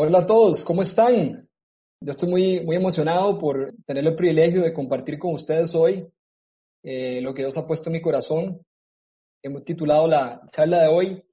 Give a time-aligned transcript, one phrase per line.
[0.00, 1.50] Hola a todos, ¿cómo están?
[2.00, 6.08] Yo estoy muy, muy emocionado por tener el privilegio de compartir con ustedes hoy
[6.84, 8.64] eh, lo que Dios ha puesto en mi corazón.
[9.42, 11.24] Hemos titulado la charla de hoy,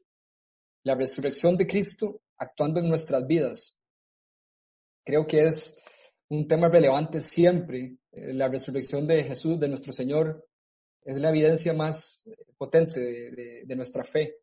[0.84, 3.78] La resurrección de Cristo actuando en nuestras vidas.
[5.06, 5.80] Creo que es
[6.30, 7.98] un tema relevante siempre.
[8.12, 10.44] Eh, la resurrección de Jesús, de nuestro Señor,
[11.04, 12.24] es la evidencia más
[12.58, 14.40] potente de nuestra fe.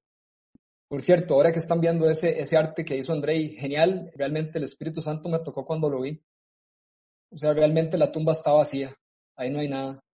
[0.92, 4.64] Por cierto, ahora que están viendo ese, ese arte que hizo Andrei, genial, realmente el
[4.64, 6.22] Espíritu Santo me tocó cuando lo vi.
[7.30, 8.94] O sea, realmente la tumba está vacía,
[9.34, 10.04] ahí no hay nada.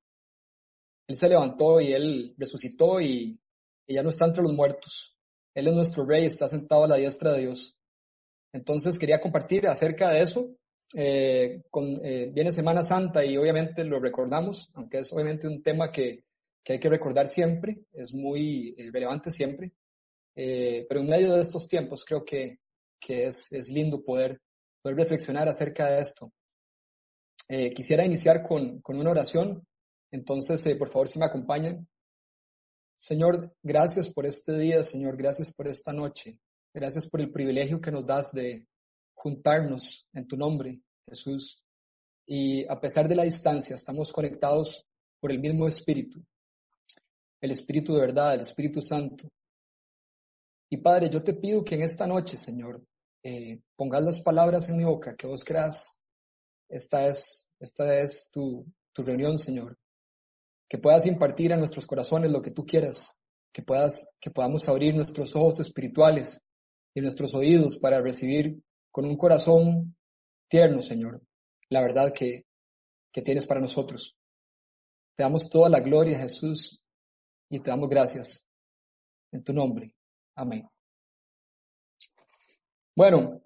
[1.08, 3.40] Él se levantó y él resucitó y,
[3.88, 5.16] ya no está entre los muertos.
[5.52, 7.76] Él es nuestro rey, está sentado a la diestra de Dios.
[8.52, 10.48] Entonces quería compartir acerca de eso.
[10.94, 15.90] Eh, con, eh, viene Semana Santa y obviamente lo recordamos, aunque es obviamente un tema
[15.90, 16.22] que,
[16.62, 19.72] que hay que recordar siempre, es muy eh, relevante siempre.
[20.40, 22.60] Eh, pero en medio de estos tiempos creo que,
[23.00, 24.40] que es, es, lindo poder,
[24.80, 26.32] poder reflexionar acerca de esto.
[27.48, 29.66] Eh, quisiera iniciar con, con, una oración,
[30.12, 31.88] entonces eh, por favor si me acompañan.
[32.96, 36.38] Señor, gracias por este día, Señor, gracias por esta noche,
[36.72, 38.64] gracias por el privilegio que nos das de
[39.14, 41.64] juntarnos en tu nombre, Jesús.
[42.26, 44.86] Y a pesar de la distancia, estamos conectados
[45.18, 46.24] por el mismo Espíritu,
[47.40, 49.28] el Espíritu de verdad, el Espíritu Santo.
[50.70, 52.82] Y Padre, yo te pido que en esta noche, Señor,
[53.22, 55.96] eh, pongas las palabras en mi boca, que vos creas.
[56.68, 59.78] Esta es, esta es tu, tu reunión, Señor.
[60.68, 63.16] Que puedas impartir a nuestros corazones lo que tú quieras.
[63.52, 66.40] Que puedas, que podamos abrir nuestros ojos espirituales
[66.94, 69.96] y nuestros oídos para recibir con un corazón
[70.48, 71.22] tierno, Señor,
[71.70, 72.44] la verdad que,
[73.12, 74.16] que tienes para nosotros.
[75.16, 76.80] Te damos toda la gloria, Jesús,
[77.48, 78.44] y te damos gracias
[79.32, 79.92] en tu nombre.
[80.38, 80.68] Amén.
[82.94, 83.40] Bueno,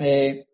[0.00, 0.46] eh,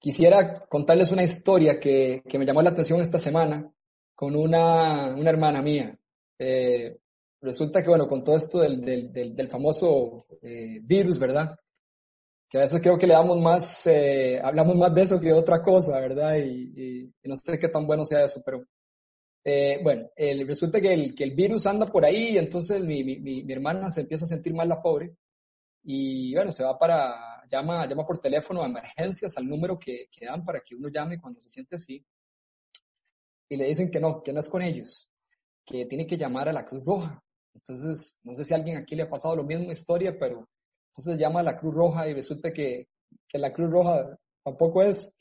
[0.00, 3.72] quisiera contarles una historia que, que, me llamó la atención esta semana
[4.16, 5.96] con una, una hermana mía.
[6.40, 6.98] Eh,
[7.40, 11.56] resulta que, bueno, con todo esto del, del, del, famoso eh, virus, ¿verdad?
[12.48, 13.86] Que a veces creo que le damos más,
[14.42, 16.36] hablamos más de eso que de otra cosa, ¿verdad?
[16.38, 18.64] Y no sé qué tan bueno sea eso, pero
[19.44, 23.04] eh, bueno, el, resulta que el, que el virus anda por ahí, y entonces mi,
[23.04, 25.14] mi, mi, hermana se empieza a sentir mal la pobre,
[25.82, 30.24] y bueno, se va para, llama, llama por teléfono a emergencias al número que, que
[30.24, 32.02] dan para que uno llame cuando se siente así,
[33.50, 35.10] y le dicen que no, que no es con ellos,
[35.64, 37.22] que tiene que llamar a la Cruz Roja.
[37.54, 40.48] Entonces, no sé si a alguien aquí le ha pasado lo mismo historia, pero
[40.88, 42.88] entonces llama a la Cruz Roja y resulta que,
[43.28, 45.12] que la Cruz Roja tampoco es,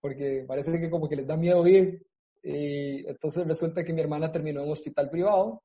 [0.00, 2.06] porque parece que como que les da miedo ir,
[2.42, 5.62] y entonces resulta que mi hermana terminó en un hospital privado,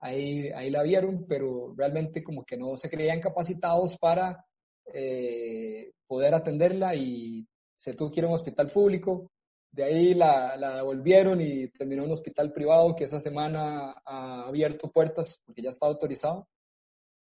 [0.00, 4.44] ahí, ahí la vieron, pero realmente como que no se creían capacitados para
[4.92, 9.30] eh, poder atenderla y se tuvo que ir a un hospital público.
[9.70, 14.46] De ahí la, la devolvieron y terminó en un hospital privado que esa semana ha
[14.46, 16.48] abierto puertas porque ya está autorizado.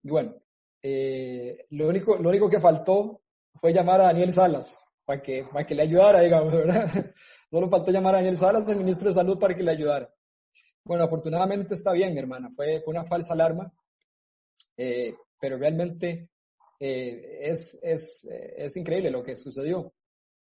[0.02, 0.34] Y bueno,
[0.82, 3.20] eh, lo, único, lo único que faltó
[3.54, 7.12] fue llamar a Daniel Salas para que, para que le ayudara, digamos, ¿verdad?
[7.50, 10.12] No le faltó llamar a Daniel Salas, el ministro de Salud, para que le ayudara.
[10.84, 12.50] Bueno, afortunadamente está bien, hermana.
[12.54, 13.72] Fue, fue una falsa alarma,
[14.76, 16.30] eh, pero realmente
[16.80, 19.92] eh, es, es, es, increíble lo que sucedió.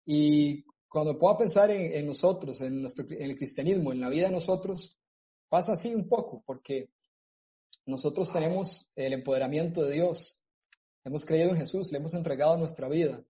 [0.04, 4.98] Y cuando puedo pensar en, nosotros, en, nuestro, el cristianismo, en la vida de nosotros,
[5.48, 6.90] pasa así un poco, porque
[7.86, 10.40] nosotros tenemos el empoderamiento de Dios.
[11.04, 13.22] Hemos creído en Jesús, le hemos entregado nuestra vida.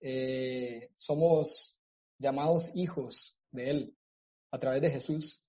[0.00, 1.75] Eh, somos
[2.18, 3.96] llamados hijos de Él
[4.50, 5.42] a través de Jesús.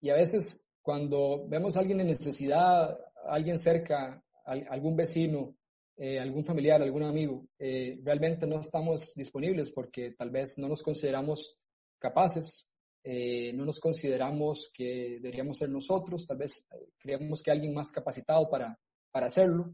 [0.00, 5.56] Y a veces cuando vemos a alguien en necesidad, alguien cerca, algún vecino,
[5.96, 10.82] eh, algún familiar, algún amigo, eh, realmente no estamos disponibles porque tal vez no nos
[10.82, 11.56] consideramos
[11.98, 12.68] capaces,
[13.04, 16.66] eh, no nos consideramos que deberíamos ser nosotros, tal vez
[16.98, 18.78] creemos que alguien más capacitado para,
[19.12, 19.72] para hacerlo.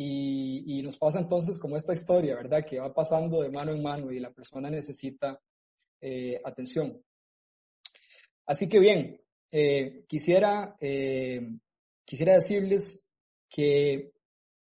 [0.00, 2.64] Y, y nos pasa entonces como esta historia, ¿verdad?
[2.64, 5.40] Que va pasando de mano en mano y la persona necesita
[6.00, 7.02] eh, atención.
[8.46, 11.40] Así que bien, eh, quisiera, eh,
[12.04, 13.06] quisiera decirles
[13.48, 14.12] que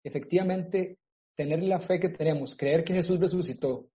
[0.02, 0.98] efectivamente
[1.34, 3.88] tener la fe que tenemos, creer que Jesús resucitó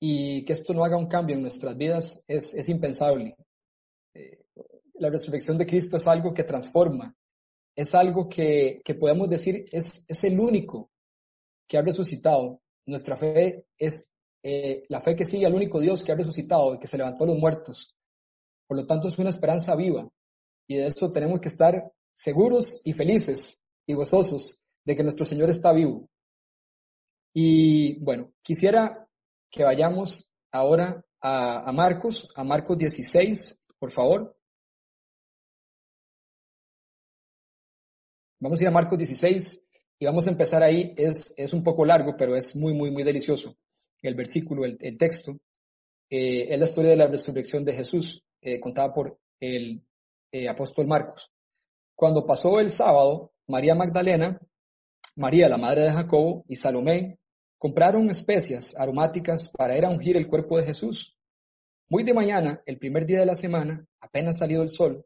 [0.00, 3.36] y que esto no haga un cambio en nuestras vidas es, es impensable.
[4.94, 7.16] la resurrección de Cristo es algo que transforma,
[7.74, 10.90] es algo que, que podemos decir es, es el único
[11.66, 12.60] que ha resucitado.
[12.86, 14.09] Nuestra fe es
[14.42, 17.24] eh, la fe que sigue al único Dios que ha resucitado y que se levantó
[17.24, 17.94] a los muertos.
[18.66, 20.08] Por lo tanto, es una esperanza viva.
[20.66, 25.50] Y de eso tenemos que estar seguros y felices y gozosos de que nuestro Señor
[25.50, 26.08] está vivo.
[27.34, 29.08] Y bueno, quisiera
[29.50, 34.36] que vayamos ahora a, a Marcos, a Marcos 16, por favor.
[38.40, 39.64] Vamos a ir a Marcos 16
[39.98, 40.94] y vamos a empezar ahí.
[40.96, 43.56] Es, es un poco largo, pero es muy, muy, muy delicioso.
[44.02, 45.38] El versículo, el, texto,
[46.08, 49.82] eh, es la historia de la resurrección de Jesús, eh, contada por el
[50.32, 51.30] eh, apóstol Marcos.
[51.94, 54.40] Cuando pasó el sábado, María Magdalena,
[55.16, 57.18] María, la madre de Jacobo, y Salomé
[57.58, 61.14] compraron especias aromáticas para ir a ungir el cuerpo de Jesús.
[61.90, 65.04] Muy de mañana, el primer día de la semana, apenas salido el sol,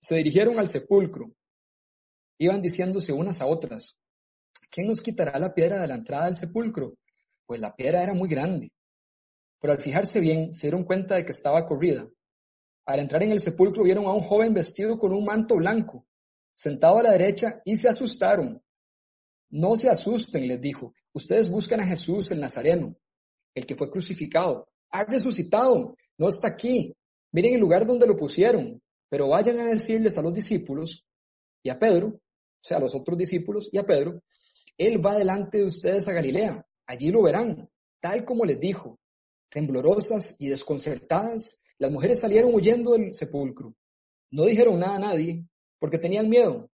[0.00, 1.32] se dirigieron al sepulcro
[2.42, 3.96] iban diciéndose unas a otras,
[4.68, 6.94] ¿quién nos quitará la piedra de la entrada del sepulcro?
[7.46, 8.72] Pues la piedra era muy grande.
[9.60, 12.08] Pero al fijarse bien, se dieron cuenta de que estaba corrida.
[12.86, 16.06] Al entrar en el sepulcro vieron a un joven vestido con un manto blanco,
[16.54, 18.62] sentado a la derecha, y se asustaron.
[19.50, 20.94] No se asusten, les dijo.
[21.12, 22.96] Ustedes buscan a Jesús el Nazareno,
[23.54, 24.68] el que fue crucificado.
[24.90, 26.94] Ha resucitado, no está aquí.
[27.30, 31.04] Miren el lugar donde lo pusieron, pero vayan a decirles a los discípulos
[31.62, 32.20] y a Pedro
[32.62, 34.22] o sea, a los otros discípulos y a Pedro,
[34.78, 37.68] Él va delante de ustedes a Galilea, allí lo verán,
[38.00, 38.98] tal como les dijo.
[39.50, 43.74] Temblorosas y desconcertadas, las mujeres salieron huyendo del sepulcro.
[44.30, 45.46] No dijeron nada a nadie
[45.78, 46.70] porque tenían miedo.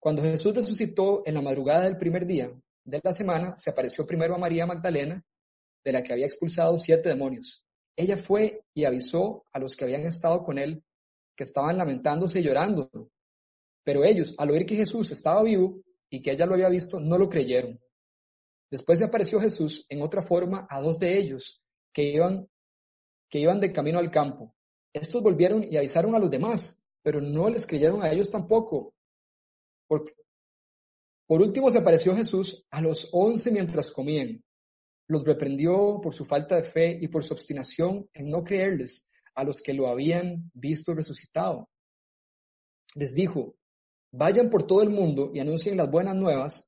[0.00, 2.50] Cuando Jesús resucitó en la madrugada del primer día
[2.84, 5.22] de la semana, se apareció primero a María Magdalena,
[5.84, 7.64] de la que había expulsado siete demonios.
[7.94, 10.82] Ella fue y avisó a los que habían estado con él
[11.36, 12.90] que estaban lamentándose y llorando.
[13.84, 15.80] Pero ellos, al oír que Jesús estaba vivo
[16.10, 17.78] y que ella lo había visto, no lo creyeron.
[18.70, 21.62] Después se apareció Jesús en otra forma a dos de ellos
[21.92, 22.48] que iban,
[23.28, 24.54] que iban de camino al campo.
[24.92, 28.94] Estos volvieron y avisaron a los demás, pero no les creyeron a ellos tampoco.
[29.86, 30.04] Por,
[31.26, 34.44] por último se apareció Jesús a los once mientras comían.
[35.06, 39.44] Los reprendió por su falta de fe y por su obstinación en no creerles a
[39.44, 41.70] los que lo habían visto resucitado.
[42.94, 43.54] Les dijo,
[44.10, 46.67] Vayan por todo el mundo y anuncien las buenas nuevas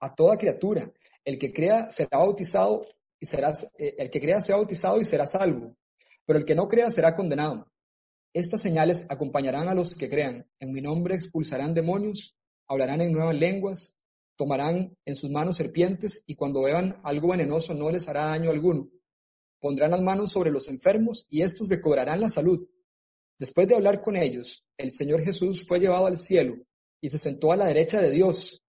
[0.00, 0.92] a toda criatura.
[1.24, 2.86] El que crea será bautizado
[3.20, 5.76] y será, eh, el que crea será bautizado y será salvo,
[6.26, 7.70] pero el que no crea será condenado.
[8.32, 10.46] Estas señales acompañarán a los que crean.
[10.58, 12.36] En mi nombre expulsarán demonios,
[12.66, 13.96] hablarán en nuevas lenguas,
[14.36, 18.90] tomarán en sus manos serpientes y cuando vean algo venenoso no les hará daño alguno.
[19.60, 22.68] Pondrán las manos sobre los enfermos y estos recobrarán la salud.
[23.38, 26.56] Después de hablar con ellos, el Señor Jesús fue llevado al cielo
[27.00, 28.63] y se sentó a la derecha de Dios.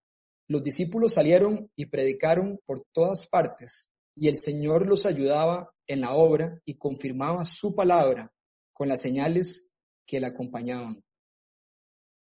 [0.47, 6.13] Los discípulos salieron y predicaron por todas partes, y el Señor los ayudaba en la
[6.13, 8.31] obra y confirmaba su palabra
[8.73, 9.67] con las señales
[10.05, 11.03] que le acompañaban.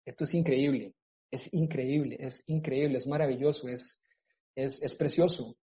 [0.05, 0.93] Esto es increíble,
[1.31, 4.01] es increíble, es increíble, es maravilloso, es,
[4.55, 5.57] es, es precioso,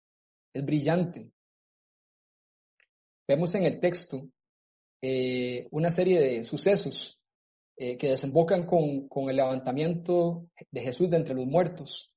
[0.53, 1.31] es brillante.
[3.27, 4.29] Vemos en el texto
[5.01, 7.19] eh, una serie de sucesos
[7.77, 12.10] eh, que desembocan con, con, el levantamiento de Jesús de entre los muertos,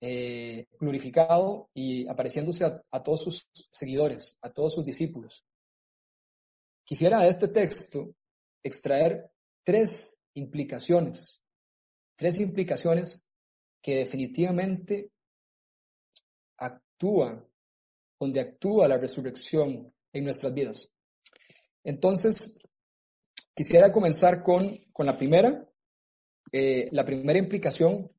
[0.00, 5.44] eh, glorificado y apareciéndose a, todos sus seguidores, a todos sus discípulos.
[6.84, 8.14] Quisiera de este texto
[8.62, 9.30] extraer
[9.64, 11.42] tres implicaciones,
[12.14, 13.24] tres implicaciones
[13.80, 15.10] que definitivamente
[16.58, 17.46] actúan,
[18.20, 20.90] donde actúa la resurrección en nuestras vidas.
[21.84, 22.58] Entonces,
[23.54, 25.66] quisiera comenzar con, con la primera.
[26.52, 28.10] Eh, la primera implicación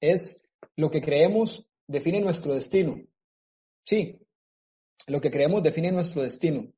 [0.00, 0.42] es
[0.76, 2.96] lo que creemos define nuestro destino.
[3.84, 4.20] Sí,
[5.06, 6.72] lo que creemos define nuestro destino.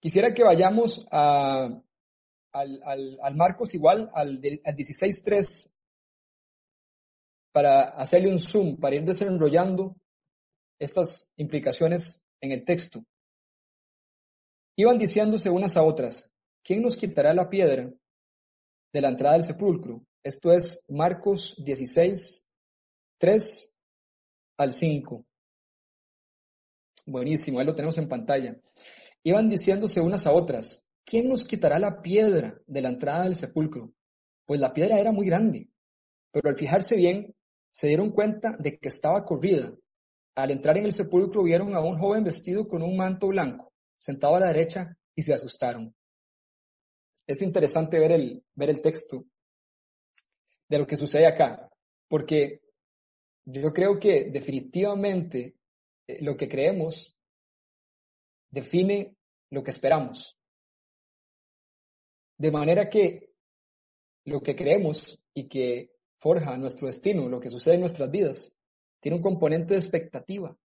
[0.00, 1.66] Quisiera que vayamos a,
[2.52, 5.72] al, al, al, Marcos igual, al, al 16.3,
[7.52, 9.96] para hacerle un zoom, para ir desenrollando
[10.78, 13.04] estas implicaciones en el texto.
[14.76, 16.30] Iban diciéndose unas a otras,
[16.64, 17.90] ¿quién nos quitará la piedra
[18.92, 20.04] de la entrada del sepulcro?
[20.24, 22.46] Esto es Marcos 16,
[23.18, 23.72] 3
[24.56, 25.26] al 5.
[27.04, 28.58] Buenísimo, ahí lo tenemos en pantalla.
[29.22, 33.92] Iban diciéndose unas a otras, ¿quién nos quitará la piedra de la entrada del sepulcro?
[34.46, 35.68] Pues la piedra era muy grande,
[36.32, 37.36] pero al fijarse bien,
[37.70, 39.74] se dieron cuenta de que estaba corrida.
[40.36, 44.36] Al entrar en el sepulcro vieron a un joven vestido con un manto blanco sentado
[44.36, 45.94] a la derecha y se asustaron.
[47.26, 49.26] Es interesante ver el, ver el texto
[50.68, 51.70] de lo que sucede acá,
[52.08, 52.60] porque
[53.46, 55.56] yo creo que definitivamente
[56.06, 57.16] eh, lo que creemos
[58.50, 59.16] define
[59.50, 60.38] lo que esperamos.
[62.38, 63.34] De manera que
[64.24, 68.56] lo que creemos y que forja nuestro destino, lo que sucede en nuestras vidas,
[69.00, 70.56] tiene un componente de expectativa.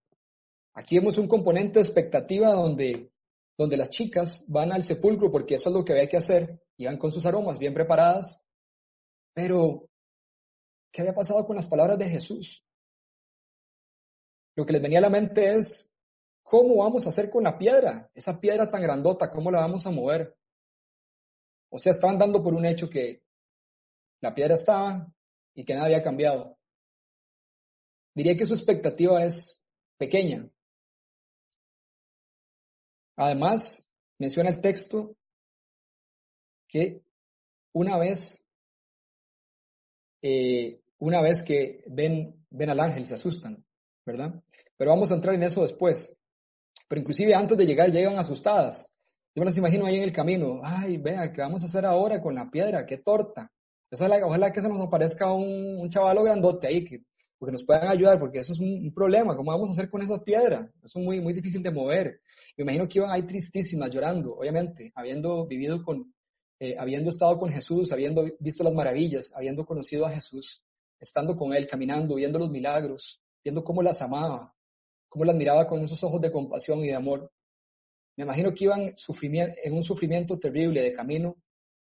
[0.72, 3.12] Aquí vemos un componente de expectativa donde,
[3.58, 6.96] donde las chicas van al sepulcro porque eso es lo que había que hacer, iban
[6.96, 8.46] con sus aromas bien preparadas,
[9.34, 9.89] pero
[10.90, 12.64] ¿qué había pasado con las palabras de Jesús?
[14.56, 15.92] Lo que les venía a la mente es,
[16.42, 18.10] ¿cómo vamos a hacer con la piedra?
[18.14, 20.36] Esa piedra tan grandota, ¿cómo la vamos a mover?
[21.70, 23.22] O sea, estaban dando por un hecho que
[24.20, 25.12] la piedra estaba
[25.54, 26.58] y que nada había cambiado.
[28.14, 29.64] Diría que su expectativa es
[29.96, 30.50] pequeña.
[33.16, 35.16] Además, menciona el texto
[36.68, 37.04] que
[37.72, 38.44] una vez,
[40.22, 43.64] eh, una vez que ven, ven al ángel se asustan,
[44.04, 44.42] ¿verdad?
[44.76, 46.12] Pero vamos a entrar en eso después.
[46.88, 48.90] Pero inclusive antes de llegar llegan asustadas.
[49.34, 50.60] Yo me las imagino ahí en el camino.
[50.62, 52.84] Ay, vea, ¿qué vamos a hacer ahora con la piedra?
[52.84, 53.50] ¡Qué torta!
[53.92, 57.04] Ojalá, ojalá que se nos aparezca un, un chavalo grandote ahí que
[57.40, 59.34] porque nos puedan ayudar, porque eso es un, problema.
[59.34, 60.68] ¿Cómo vamos a hacer con esas piedras?
[60.82, 62.20] Eso es muy, muy difícil de mover.
[62.54, 66.12] Me imagino que iban ahí tristísimas, llorando, obviamente, habiendo vivido con,
[66.62, 70.62] eh, habiendo estado con Jesús, habiendo visto las maravillas, habiendo conocido a Jesús,
[71.00, 74.54] estando con Él, caminando, viendo los milagros, viendo cómo las amaba,
[75.08, 77.32] cómo las miraba con esos ojos de compasión y de amor.
[78.14, 81.36] Me imagino que iban en un sufrimiento terrible de camino,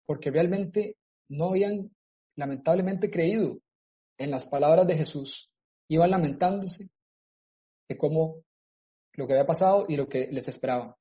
[0.07, 0.97] porque realmente
[1.28, 1.95] no habían
[2.35, 3.61] lamentablemente creído
[4.19, 5.52] en las palabras de Jesús,
[5.88, 6.90] iban lamentándose
[7.88, 8.43] de cómo
[9.12, 10.99] lo que había pasado y lo que les esperaba.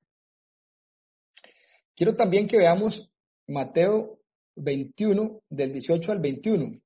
[1.95, 3.12] Quiero también que veamos
[3.53, 4.19] Mateo
[4.55, 6.81] 21, del 18 al 21.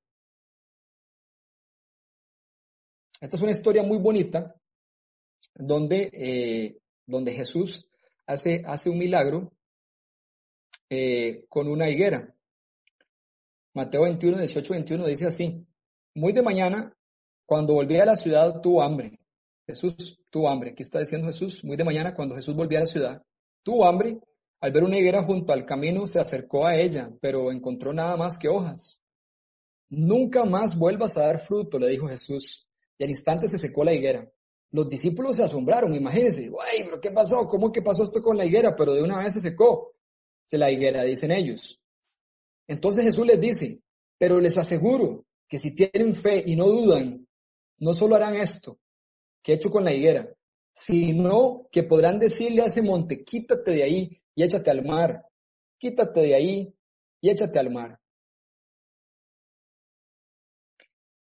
[3.21, 4.53] Esta es una historia muy bonita
[5.55, 7.89] donde, eh, donde Jesús
[8.25, 9.53] hace, hace un milagro
[10.89, 12.35] eh, con una higuera.
[13.73, 15.65] Mateo 21, 18, 21 dice así.
[16.15, 16.93] Muy de mañana,
[17.45, 19.19] cuando volvía a la ciudad, tuvo hambre.
[19.65, 20.71] Jesús tuvo hambre.
[20.71, 23.23] Aquí está diciendo Jesús, muy de mañana, cuando Jesús volvía a la ciudad,
[23.63, 24.19] tuvo hambre.
[24.59, 28.37] Al ver una higuera junto al camino, se acercó a ella, pero encontró nada más
[28.37, 29.01] que hojas.
[29.89, 32.67] Nunca más vuelvas a dar fruto, le dijo Jesús.
[32.97, 34.29] Y al instante se secó la higuera.
[34.71, 36.51] Los discípulos se asombraron, imagínense.
[36.71, 37.47] ¡Ay, pero qué pasó!
[37.47, 38.75] ¿Cómo que pasó esto con la higuera?
[38.75, 39.93] Pero de una vez se secó.
[40.45, 41.81] Se la higuera, dicen ellos.
[42.67, 43.81] Entonces Jesús les dice,
[44.17, 47.27] pero les aseguro que si tienen fe y no dudan,
[47.79, 48.79] no solo harán esto
[49.41, 50.29] que he hecho con la higuera,
[50.73, 55.25] sino que podrán decirle a ese monte, quítate de ahí y échate al mar,
[55.79, 56.73] quítate de ahí
[57.19, 57.99] y échate al mar.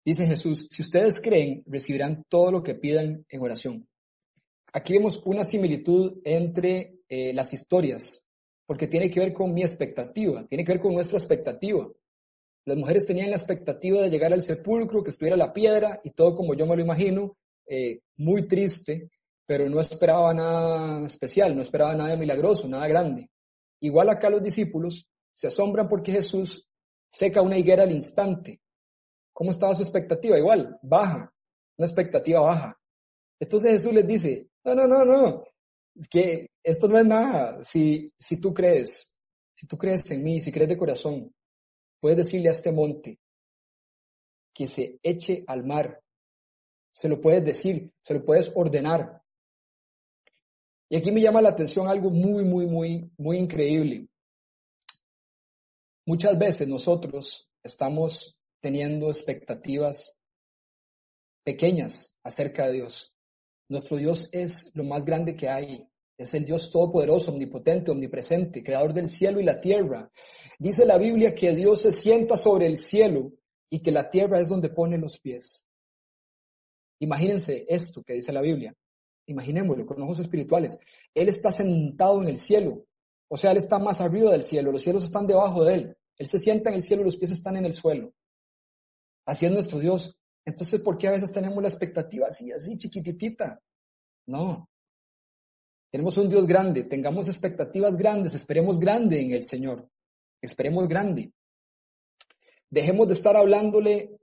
[0.05, 3.89] Dice Jesús, si ustedes creen, recibirán todo lo que pidan en oración.
[4.71, 8.23] Aquí vemos una similitud entre eh, las historias,
[8.67, 11.91] porque tiene que ver con mi expectativa, tiene que ver con nuestra expectativa.
[12.65, 16.35] Las mujeres tenían la expectativa de llegar al sepulcro, que estuviera la piedra y todo
[16.35, 19.09] como yo me lo imagino, eh, muy triste,
[19.45, 23.29] pero no esperaba nada especial, no esperaba nada milagroso, nada grande.
[23.81, 26.67] Igual acá los discípulos se asombran porque Jesús
[27.11, 28.61] seca una higuera al instante.
[29.33, 30.37] ¿Cómo estaba su expectativa?
[30.37, 31.33] Igual, baja,
[31.77, 32.77] una expectativa baja.
[33.39, 35.43] Entonces Jesús les dice, no, no, no, no,
[36.09, 37.63] que esto no es nada.
[37.63, 39.15] Si, si tú crees,
[39.55, 41.33] si tú crees en mí, si crees de corazón,
[42.01, 43.19] Puedes decirle a este monte
[44.53, 46.03] que se eche al mar.
[46.91, 49.20] Se lo puedes decir, se lo puedes ordenar.
[50.91, 54.09] Y aquí me llama la atención algo muy, muy, muy, muy increíble.
[56.05, 60.17] Muchas veces nosotros estamos teniendo expectativas
[61.45, 63.13] pequeñas acerca de Dios.
[63.69, 65.87] Nuestro Dios es lo más grande que hay.
[66.17, 70.11] Es el Dios todopoderoso, omnipotente, omnipresente, creador del cielo y la tierra.
[70.59, 73.31] Dice la Biblia que Dios se sienta sobre el cielo
[73.69, 75.65] y que la tierra es donde pone los pies.
[76.99, 78.75] Imagínense esto que dice la Biblia.
[79.31, 80.77] Imaginémoslo con ojos espirituales.
[81.13, 82.85] Él está sentado en el cielo.
[83.27, 84.71] O sea, Él está más arriba del cielo.
[84.71, 85.97] Los cielos están debajo de Él.
[86.17, 88.13] Él se sienta en el cielo y los pies están en el suelo.
[89.25, 90.17] Así es nuestro Dios.
[90.45, 93.61] Entonces, ¿por qué a veces tenemos la expectativa así, así, chiquititita?
[94.27, 94.69] No,
[95.91, 99.89] tenemos un Dios grande, tengamos expectativas grandes, esperemos grande en el Señor,
[100.41, 101.33] esperemos grande.
[102.69, 104.17] Dejemos de estar hablándole,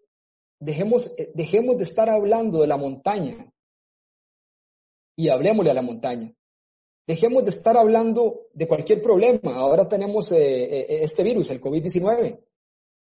[0.58, 3.52] dejemos, eh, dejemos de estar hablando de la montaña
[5.18, 6.32] y hablemosle a la montaña.
[7.04, 9.56] Dejemos de estar hablando de cualquier problema.
[9.56, 12.38] Ahora tenemos eh, eh, este virus, el COVID-19,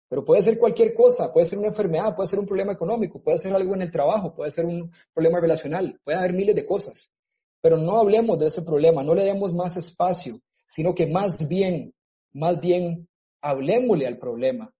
[0.09, 3.37] pero puede ser cualquier cosa, puede ser una enfermedad, puede ser un problema económico, puede
[3.37, 7.13] ser algo en el trabajo, puede ser un problema relacional, puede haber miles de cosas.
[7.61, 11.93] Pero no hablemos de ese problema, no le demos más espacio, sino que más bien,
[12.33, 13.07] más bien,
[13.41, 14.73] hablemosle al problema.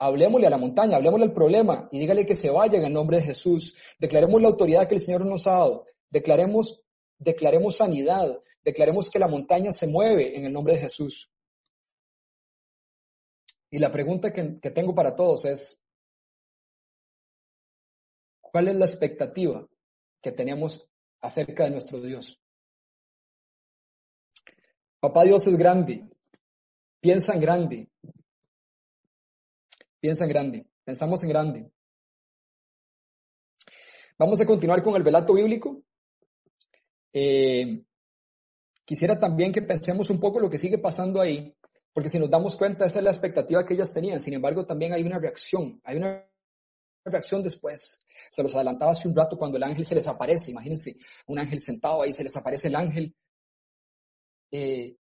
[0.00, 3.16] Hablemosle a la montaña, hablemosle al problema y dígale que se vaya en el nombre
[3.16, 3.74] de Jesús.
[3.98, 5.86] Declaremos la autoridad que el Señor nos ha dado.
[6.10, 6.82] Declaremos,
[7.18, 8.42] declaremos sanidad.
[8.62, 11.30] Declaremos que la montaña se mueve en el nombre de Jesús.
[13.70, 15.80] Y la pregunta que, que tengo para todos es,
[18.40, 19.68] ¿cuál es la expectativa
[20.22, 20.88] que tenemos
[21.20, 22.40] acerca de nuestro Dios?
[25.00, 26.08] Papá Dios es grande,
[27.00, 27.88] piensa en grande,
[30.00, 31.70] piensa en grande, pensamos en grande.
[34.18, 35.84] Vamos a continuar con el velato bíblico.
[37.12, 37.82] Eh,
[38.84, 41.54] quisiera también que pensemos un poco lo que sigue pasando ahí,
[41.92, 44.20] porque si nos damos cuenta, esa es la expectativa que ellas tenían.
[44.20, 46.24] Sin embargo, también hay una reacción, hay una
[47.04, 48.00] reacción después.
[48.30, 50.50] Se los adelantaba hace un rato cuando el ángel se les aparece.
[50.50, 50.96] Imagínense,
[51.26, 53.14] un ángel sentado ahí, se les aparece el ángel
[54.50, 54.96] eh,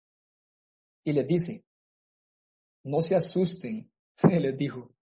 [1.04, 1.64] y les dice,
[2.84, 3.90] no se asusten,
[4.30, 4.94] les dijo,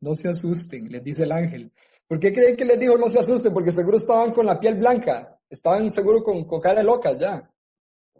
[0.00, 1.72] no se asusten, les dice el ángel.
[2.06, 3.52] ¿Por qué creen que les dijo no se asusten?
[3.52, 7.50] Porque seguro estaban con la piel blanca, estaban seguro con, con cara de locas ya.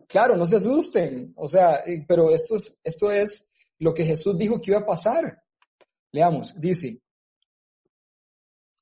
[0.09, 4.39] Claro, no se asusten, o sea, eh, pero esto es, esto es lo que Jesús
[4.39, 5.43] dijo que iba a pasar.
[6.13, 7.01] Leamos, dice,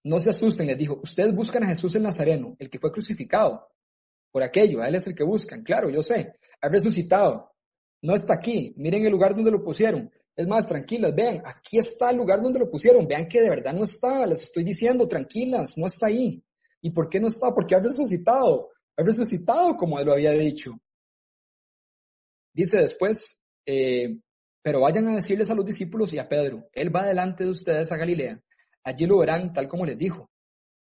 [0.04, 3.68] no se asusten, les dijo, ustedes buscan a Jesús el Nazareno, el que fue crucificado
[4.30, 7.52] por aquello, él es el que buscan, claro, yo sé, ha resucitado,
[8.02, 10.10] no está aquí, miren el lugar donde lo pusieron.
[10.36, 13.72] Es más, tranquilas, vean, aquí está el lugar donde lo pusieron, vean que de verdad
[13.72, 16.44] no está, les estoy diciendo, tranquilas, no está ahí.
[16.84, 17.54] ¿Y por qué no está?
[17.54, 20.78] Porque ha resucitado, ha resucitado como él lo había dicho.
[22.52, 24.18] Dice después, eh,
[24.62, 27.90] pero vayan a decirles a los discípulos y a Pedro, él va delante de ustedes
[27.90, 28.38] a Galilea,
[28.84, 30.30] allí lo verán tal como les dijo.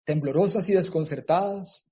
[0.06, 1.86] Temblorosas y desconcertadas,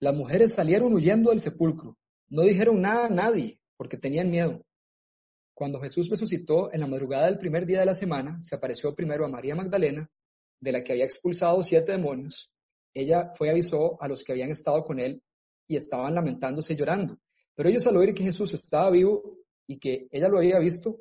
[0.00, 1.96] las mujeres salieron huyendo del sepulcro.
[2.30, 4.66] No dijeron nada a nadie porque tenían miedo.
[5.54, 9.24] Cuando Jesús resucitó en la madrugada del primer día de la semana, se apareció primero
[9.24, 10.10] a María Magdalena,
[10.58, 12.50] de la que había expulsado siete demonios.
[12.94, 15.22] Ella fue y avisó a los que habían estado con él
[15.66, 17.18] y estaban lamentándose y llorando.
[17.54, 21.00] Pero ellos al oír que Jesús estaba vivo y que ella lo había visto,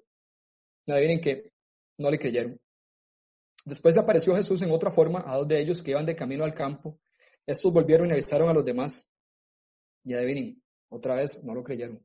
[0.86, 1.52] no adivinen que
[1.98, 2.60] no le creyeron.
[3.66, 6.54] Después apareció Jesús en otra forma a dos de ellos que iban de camino al
[6.54, 7.00] campo
[7.46, 9.10] estos volvieron y avisaron a los demás.
[10.04, 12.04] Y adivinen, otra vez no lo creyeron.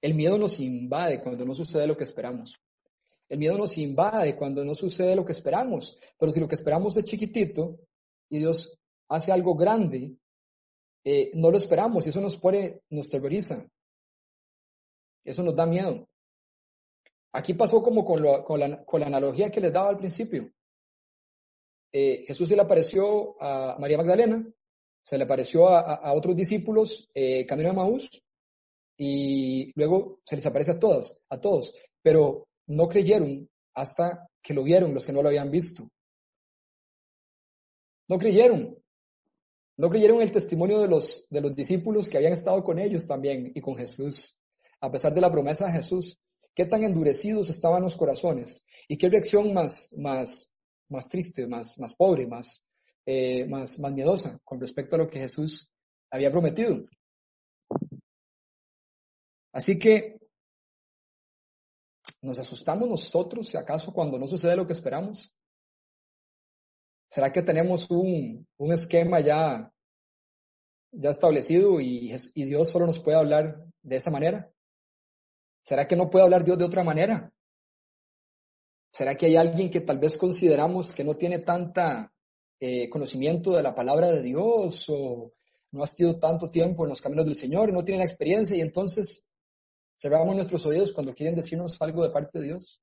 [0.00, 2.58] El miedo nos invade cuando no sucede lo que esperamos.
[3.30, 5.96] El miedo nos invade cuando no sucede lo que esperamos.
[6.18, 7.78] Pero si lo que esperamos es chiquitito
[8.28, 8.76] y Dios
[9.08, 10.16] hace algo grande,
[11.04, 13.64] eh, no lo esperamos y eso nos pone, nos terroriza.
[15.24, 16.08] Eso nos da miedo.
[17.32, 20.50] Aquí pasó como con, la analogía que les daba al principio.
[21.92, 24.44] Eh, Jesús se le apareció a María Magdalena,
[25.04, 28.10] se le apareció a, otros discípulos eh, camino a Maús
[28.96, 34.62] y luego se les aparece a todas, a todos, pero no creyeron hasta que lo
[34.62, 35.88] vieron los que no lo habían visto.
[38.08, 38.76] No creyeron.
[39.76, 43.50] No creyeron el testimonio de los, de los discípulos que habían estado con ellos también
[43.54, 44.38] y con Jesús,
[44.80, 46.20] a pesar de la promesa de Jesús.
[46.54, 50.52] Qué tan endurecidos estaban los corazones y qué reacción más, más,
[50.88, 52.66] más triste, más, más pobre, más,
[53.06, 55.68] eh, más, más miedosa con respecto a lo que Jesús
[56.10, 56.84] había prometido.
[59.52, 60.19] Así que,
[62.22, 65.32] ¿nos asustamos nosotros si acaso cuando no sucede lo que esperamos?
[67.10, 69.72] ¿Será que tenemos un, un esquema ya,
[70.92, 74.52] ya establecido y, Dios solo nos puede hablar de esa manera?
[75.64, 77.32] ¿Será que no puede hablar Dios de otra manera?
[78.92, 82.12] ¿Será que hay alguien que tal vez consideramos que no tiene tanta
[82.60, 85.32] eh, conocimiento de la palabra de Dios o
[85.72, 88.56] no ha sido tanto tiempo en los caminos del Señor y no tiene la experiencia
[88.56, 89.26] y entonces
[90.00, 92.80] cerramos nuestros oídos cuando quieren decirnos algo de parte de Dios?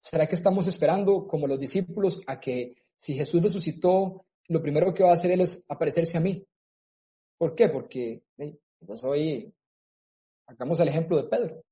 [0.00, 5.02] ¿Será que estamos esperando, como los discípulos, a que si Jesús resucitó, lo primero que
[5.02, 6.46] va a hacer Él es aparecerse a mí?
[7.36, 7.68] ¿Por qué?
[7.68, 8.22] Porque
[8.86, 9.52] pues hoy,
[10.46, 11.64] hagamos el ejemplo de Pedro.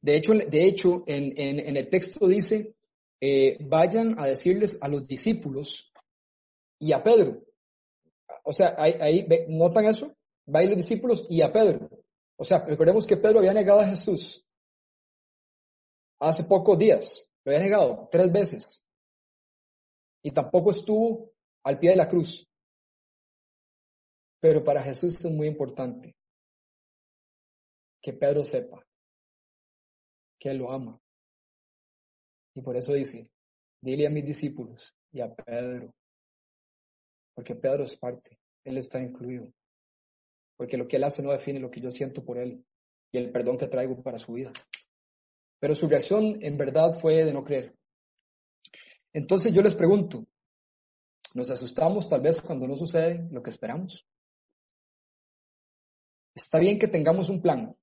[0.00, 2.74] De hecho, de hecho en, en, el texto dice,
[3.20, 5.92] eh, vayan a decirles a los discípulos
[6.78, 7.42] y a Pedro.
[8.42, 10.15] O sea, ahí, ahí ¿notan eso?
[10.54, 11.88] Va ir los discípulos y a Pedro.
[12.36, 14.46] O sea, recordemos que Pedro había negado a Jesús
[16.20, 17.28] hace pocos días.
[17.44, 18.84] Lo había negado tres veces.
[20.22, 21.32] Y tampoco estuvo
[21.64, 22.46] al pie de la cruz.
[24.40, 26.16] Pero para Jesús es muy importante
[28.02, 28.86] que Pedro sepa
[30.38, 31.00] que Él lo ama.
[32.54, 33.28] Y por eso dice,
[33.80, 35.94] dile a mis discípulos y a Pedro,
[37.34, 39.52] porque Pedro es parte, Él está incluido,
[40.56, 42.64] porque lo que Él hace no define lo que yo siento por Él,
[43.12, 44.52] y el perdón que traigo para su vida.
[45.58, 47.74] Pero su reacción en verdad fue de no creer.
[49.12, 50.26] Entonces yo les pregunto,
[51.34, 54.06] ¿nos asustamos tal vez cuando no sucede lo que esperamos?
[56.34, 57.74] Está bien que tengamos un plan,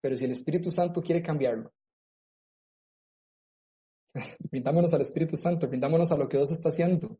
[0.00, 1.72] pero si el Espíritu Santo quiere cambiarlo,
[4.50, 7.18] brindámonos al Espíritu Santo, brindámonos a lo que Dios está haciendo.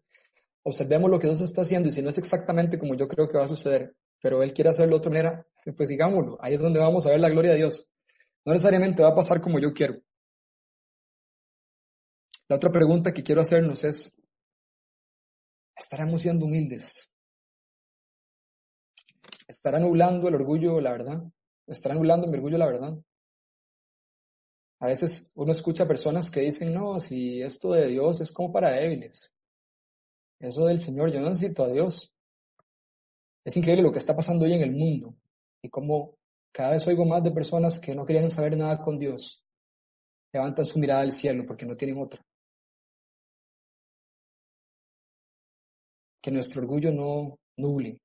[0.65, 3.39] Observemos lo que Dios está haciendo y si no es exactamente como yo creo que
[3.39, 6.39] va a suceder, pero Él quiere hacerlo de otra manera, pues sigámoslo.
[6.41, 7.87] Ahí es donde vamos a ver la gloria de Dios.
[8.47, 10.01] No necesariamente va a pasar como yo quiero.
[12.49, 14.17] La otra pregunta que quiero hacernos es,
[15.77, 17.07] ¿estaremos siendo humildes?
[19.47, 21.23] ¿Estará nublando el orgullo la verdad?
[21.67, 22.95] ¿Estará nublando mi orgullo la verdad?
[24.81, 28.71] A veces uno escucha personas que dicen, no, si esto de Dios es como para
[28.71, 29.35] débiles.
[30.41, 32.14] Eso del Señor, yo no necesito a Dios.
[33.45, 35.15] Es increíble lo que está pasando hoy en el mundo
[35.63, 36.17] y cómo
[36.51, 39.45] cada vez oigo más de personas que no querían saber nada con Dios.
[40.33, 42.25] Levantan su mirada al cielo porque no tienen otra.
[46.23, 48.01] Que nuestro orgullo no nuble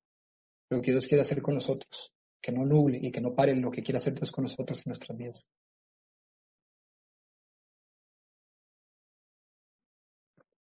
[0.70, 2.12] lo que Dios quiere hacer con nosotros.
[2.42, 4.84] Que no nuble y que no pare lo que quiere hacer Dios con nosotros en
[4.90, 5.50] nuestras vidas.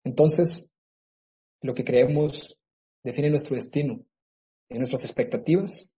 [0.03, 0.69] Entonces,
[1.61, 2.57] lo que creemos
[3.03, 4.05] define nuestro destino,
[4.69, 5.89] en nuestras expectativas,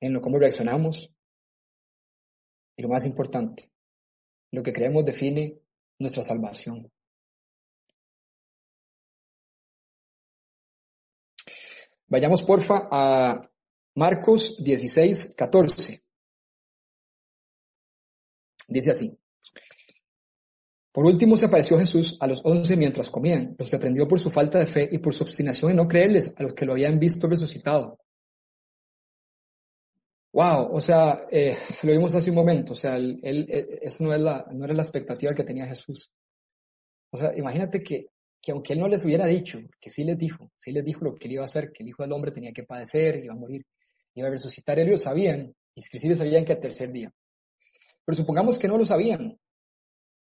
[0.00, 1.10] en lo cómo reaccionamos
[2.76, 3.70] y lo más importante,
[4.50, 5.60] lo que creemos define
[5.98, 6.90] nuestra salvación.
[12.06, 13.50] Vayamos porfa a
[13.94, 16.02] Marcos 16, 14.
[18.68, 19.21] Dice así.
[20.92, 24.58] Por último se apareció Jesús a los once mientras comían, los reprendió por su falta
[24.58, 27.26] de fe y por su obstinación en no creerles a los que lo habían visto
[27.26, 27.98] resucitado.
[30.34, 33.18] Wow, o sea, eh, lo vimos hace un momento, o sea, él,
[33.82, 36.10] esa no, es la, no era la expectativa que tenía Jesús.
[37.10, 38.06] O sea, imagínate que,
[38.40, 41.14] que aunque él no les hubiera dicho, que sí les dijo, sí les dijo lo
[41.14, 43.36] que él iba a hacer, que el Hijo del Hombre tenía que padecer, iba a
[43.36, 43.64] morir,
[44.14, 47.10] iba a resucitar, ellos sabían, y sabían que al tercer día.
[48.04, 49.38] Pero supongamos que no lo sabían,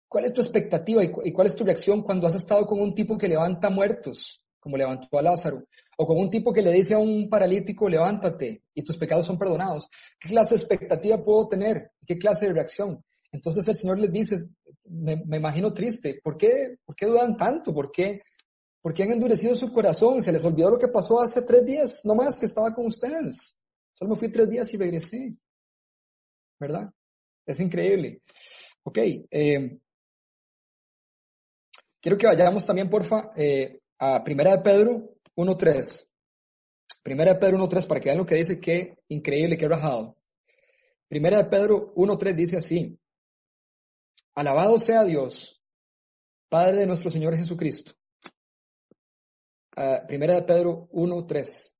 [0.07, 3.17] ¿Cuál es tu expectativa y, cuál es tu reacción cuando has estado con un tipo
[3.17, 5.65] que levanta muertos, como levantó a Lázaro,
[5.97, 9.37] o con un tipo que le dice a un paralítico, levántate y tus pecados son
[9.37, 9.89] perdonados?
[10.19, 11.91] ¿Qué clase de expectativa puedo tener?
[12.05, 13.03] ¿Qué clase de reacción?
[13.31, 14.37] Entonces el Señor les dice,
[14.85, 17.73] me, imagino triste, ¿por qué, ¿por qué dudan tanto?
[17.73, 18.21] ¿Por qué,
[18.81, 20.23] ¿Por qué han endurecido su corazón?
[20.23, 23.59] Se les olvidó lo que pasó hace tres días, no más que estaba con ustedes.
[23.93, 25.35] Solo me fui tres días y regresé.
[26.57, 26.89] ¿Verdad?
[27.45, 28.21] Es increíble.
[28.83, 28.97] Ok,
[29.29, 29.79] eh,
[32.07, 36.09] Quiero que vayamos también, porfa, eh, a Primera de Pedro 1.3.
[37.03, 40.15] Primera de Pedro 1.3 para que vean lo que dice, qué increíble, qué rajado.
[41.09, 42.97] Primera de Pedro 1.3 dice así,
[44.35, 45.61] alabado sea Dios,
[46.47, 47.91] Padre de nuestro Señor Jesucristo.
[49.75, 51.75] Uh, primera de Pedro 1.3.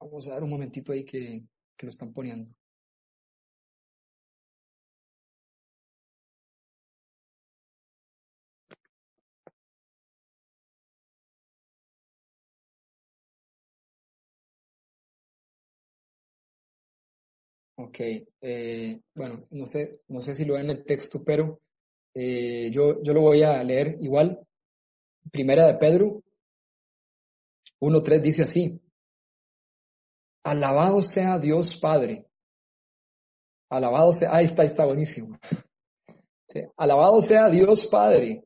[0.00, 1.44] Vamos a dar un momentito ahí que,
[1.76, 2.52] que lo están poniendo.
[17.92, 18.00] Ok,
[18.40, 21.60] eh, bueno, no sé, no sé si lo ven en el texto, pero
[22.14, 24.40] eh, yo, yo lo voy a leer igual.
[25.30, 26.22] Primera de Pedro
[27.82, 28.80] 1.3 dice así,
[30.42, 32.24] alabado sea Dios Padre,
[33.68, 35.38] alabado sea, ahí está, está buenísimo.
[36.78, 38.42] Alabado sea Dios Padre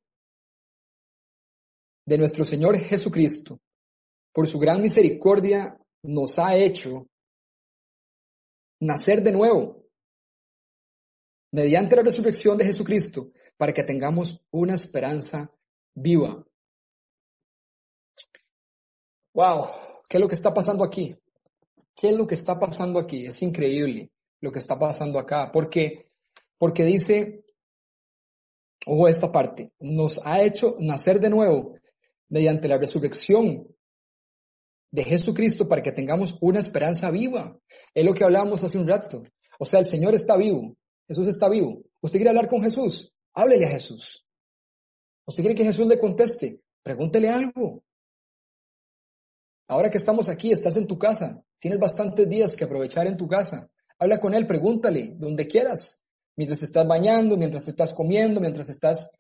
[2.04, 3.60] de nuestro Señor Jesucristo,
[4.32, 7.06] por su gran misericordia nos ha hecho
[8.80, 9.84] nacer de nuevo
[11.52, 15.50] mediante la resurrección de Jesucristo para que tengamos una esperanza
[15.94, 16.44] viva.
[19.32, 19.66] Wow,
[20.08, 21.16] ¿qué es lo que está pasando aquí?
[21.94, 23.26] ¿Qué es lo que está pasando aquí?
[23.26, 24.10] Es increíble
[24.40, 26.10] lo que está pasando acá, porque
[26.58, 27.44] porque dice
[28.86, 31.74] ojo esta parte, nos ha hecho nacer de nuevo
[32.28, 33.66] mediante la resurrección
[34.90, 37.58] de Jesucristo para que tengamos una esperanza viva.
[37.94, 39.22] Es lo que hablábamos hace un rato.
[39.58, 40.76] O sea, el Señor está vivo.
[41.08, 41.82] Jesús está vivo.
[42.00, 43.12] ¿Usted quiere hablar con Jesús?
[43.34, 44.24] Háblele a Jesús.
[45.26, 46.60] ¿Usted quiere que Jesús le conteste?
[46.82, 47.82] Pregúntele algo.
[49.68, 51.42] Ahora que estamos aquí, estás en tu casa.
[51.58, 53.68] Tienes bastantes días que aprovechar en tu casa.
[53.98, 56.02] Habla con Él, pregúntale, donde quieras.
[56.36, 59.10] Mientras te estás bañando, mientras te estás comiendo, mientras estás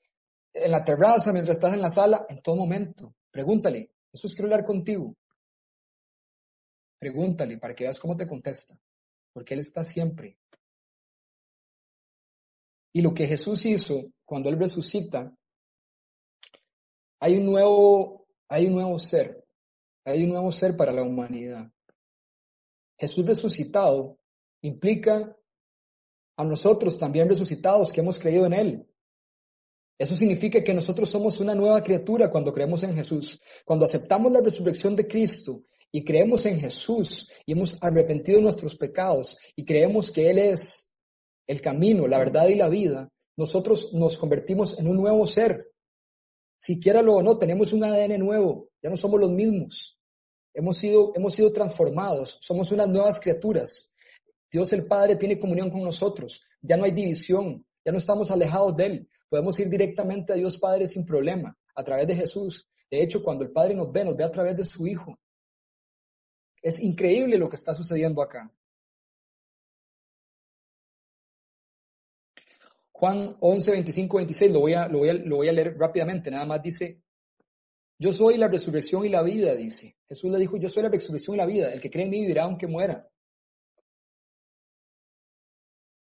[0.52, 3.14] en la terraza, mientras estás en la sala, en todo momento.
[3.30, 5.14] Pregúntale, Jesús quiere hablar contigo.
[6.98, 8.78] Pregúntale para que veas cómo te contesta,
[9.32, 10.38] porque Él está siempre.
[12.92, 15.36] Y lo que Jesús hizo cuando Él resucita,
[17.20, 19.44] hay un nuevo, hay un nuevo ser,
[20.04, 21.70] hay un nuevo ser para la humanidad.
[22.98, 24.18] Jesús resucitado
[24.62, 25.36] implica
[26.36, 28.86] a nosotros también resucitados que hemos creído en Él.
[29.98, 33.40] Eso significa que nosotros somos una nueva criatura cuando creemos en Jesús.
[33.64, 39.38] Cuando aceptamos la resurrección de Cristo y creemos en Jesús y hemos arrepentido nuestros pecados
[39.54, 40.92] y creemos que Él es
[41.46, 45.70] el camino, la verdad y la vida, nosotros nos convertimos en un nuevo ser.
[46.58, 49.98] Siquiera lo o no, tenemos un ADN nuevo, ya no somos los mismos.
[50.54, 53.92] Hemos sido, hemos sido transformados, somos unas nuevas criaturas.
[54.50, 58.74] Dios el Padre tiene comunión con nosotros, ya no hay división, ya no estamos alejados
[58.76, 62.68] de Él, podemos ir directamente a Dios Padre sin problema, a través de Jesús.
[62.90, 65.18] De hecho, cuando el Padre nos ve, nos ve a través de su Hijo.
[66.66, 68.52] Es increíble lo que está sucediendo acá.
[72.90, 76.44] Juan 11, 25, 26, lo voy, a, lo, voy lo voy a leer rápidamente, nada
[76.44, 77.04] más dice,
[78.00, 79.96] yo soy la resurrección y la vida, dice.
[80.08, 82.22] Jesús le dijo, yo soy la resurrección y la vida, el que cree en mí
[82.22, 83.08] vivirá aunque muera.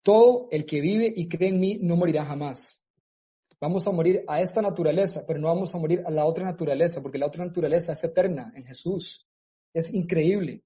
[0.04, 2.86] Todo el que vive y cree en mí no morirá jamás.
[3.60, 7.02] Vamos a morir a esta naturaleza, pero no vamos a morir a la otra naturaleza,
[7.02, 9.28] porque la otra naturaleza es eterna en Jesús.
[9.74, 10.64] Es increíble.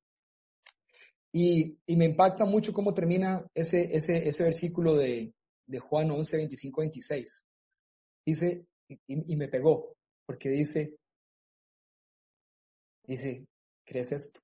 [1.31, 5.33] Y, me impacta mucho cómo termina ese, ese, ese versículo de,
[5.67, 7.45] de Juan 11, 25, 26.
[8.25, 10.95] Dice, y, me pegó, porque dice,
[13.05, 13.45] dice,
[13.83, 14.39] ¿crees esto?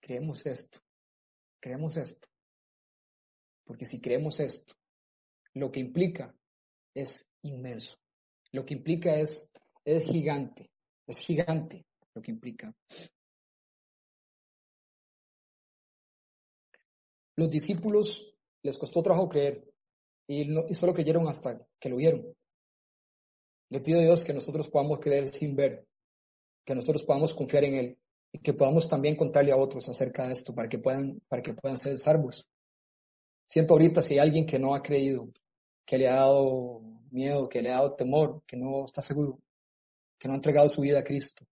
[0.00, 0.78] Creemos esto.
[1.60, 2.28] Creemos esto.
[3.64, 4.74] Porque si creemos esto,
[5.54, 6.34] lo que implica
[6.94, 7.96] es inmenso.
[8.52, 9.50] Lo que implica es,
[9.84, 10.70] es gigante.
[11.06, 12.74] Es gigante lo que implica.
[17.36, 19.64] Los discípulos les costó trabajo creer
[20.26, 22.34] y, y solo creyeron hasta que lo vieron.
[23.70, 25.86] Le pido a Dios que nosotros podamos creer sin ver,
[26.64, 27.98] que nosotros podamos confiar en Él
[28.32, 31.54] y que podamos también contarle a otros acerca de esto para que puedan, para que
[31.54, 32.46] puedan ser salvos.
[33.46, 35.28] Siento ahorita si hay alguien que no ha creído,
[35.84, 39.38] que le ha dado miedo, que le ha dado temor, que no está seguro,
[40.18, 41.44] que no ha entregado su vida a Cristo.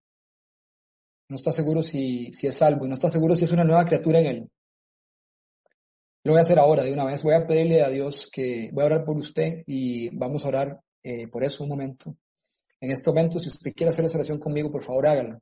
[1.30, 3.84] No está seguro si, si es salvo y no está seguro si es una nueva
[3.84, 4.50] criatura en Él.
[6.24, 7.22] Lo voy a hacer ahora, de una vez.
[7.22, 10.80] Voy a pedirle a Dios que voy a orar por usted y vamos a orar
[11.04, 12.16] eh, por eso un momento.
[12.80, 15.38] En este momento, si usted quiere hacer esa oración conmigo, por favor hágalo.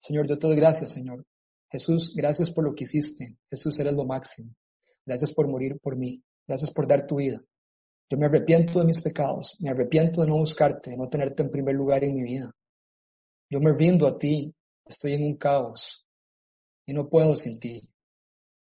[0.00, 1.24] Señor, yo te doy gracias, Señor.
[1.70, 3.36] Jesús, gracias por lo que hiciste.
[3.50, 4.54] Jesús, eres lo máximo.
[5.04, 6.22] Gracias por morir por mí.
[6.46, 7.42] Gracias por dar tu vida.
[8.08, 9.58] Yo me arrepiento de mis pecados.
[9.60, 12.50] Me arrepiento de no buscarte, de no tenerte en primer lugar en mi vida.
[13.50, 14.54] Yo me rindo a ti.
[14.88, 16.06] Estoy en un caos
[16.86, 17.82] y no puedo sin ti.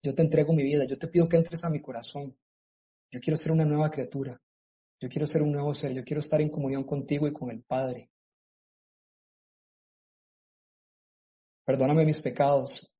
[0.02, 2.36] Yo te entrego mi vida, yo te pido que entres a mi corazón.
[3.10, 4.40] Yo quiero ser una nueva criatura.
[5.00, 5.92] Yo quiero ser un nuevo ser.
[5.92, 8.10] Yo quiero estar en comunión contigo y con el Padre.
[11.64, 12.90] Perdóname mis pecados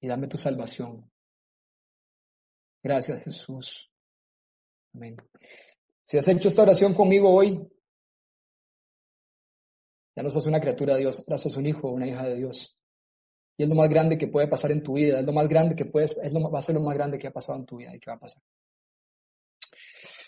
[0.00, 1.10] y dame tu salvación.
[2.82, 3.90] Gracias Jesús.
[4.94, 5.16] Amén.
[6.04, 7.68] Si has hecho esta oración conmigo hoy,
[10.16, 12.36] ya no sos una criatura de Dios, ahora sos un hijo o una hija de
[12.36, 12.76] Dios.
[13.58, 15.76] Y es lo más grande que puede pasar en tu vida, es lo más grande
[15.76, 17.76] que puedes, es lo, va a ser lo más grande que ha pasado en tu
[17.76, 18.42] vida y que va a pasar.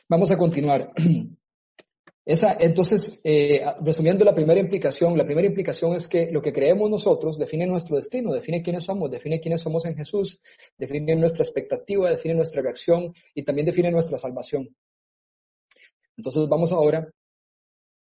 [0.08, 0.92] Vamos a continuar.
[2.24, 6.90] Esa, entonces, eh, resumiendo la primera implicación, la primera implicación es que lo que creemos
[6.90, 10.38] nosotros define nuestro destino, define quiénes somos, define quiénes somos en Jesús,
[10.76, 14.68] define nuestra expectativa, define nuestra reacción y también define nuestra salvación.
[16.18, 17.10] Entonces vamos ahora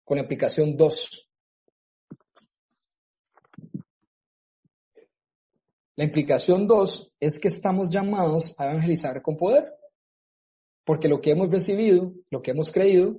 [0.03, 1.30] con la implicación 2.
[5.97, 9.75] La implicación dos es que estamos llamados a evangelizar con poder,
[10.85, 13.19] porque lo que hemos recibido, lo que hemos creído,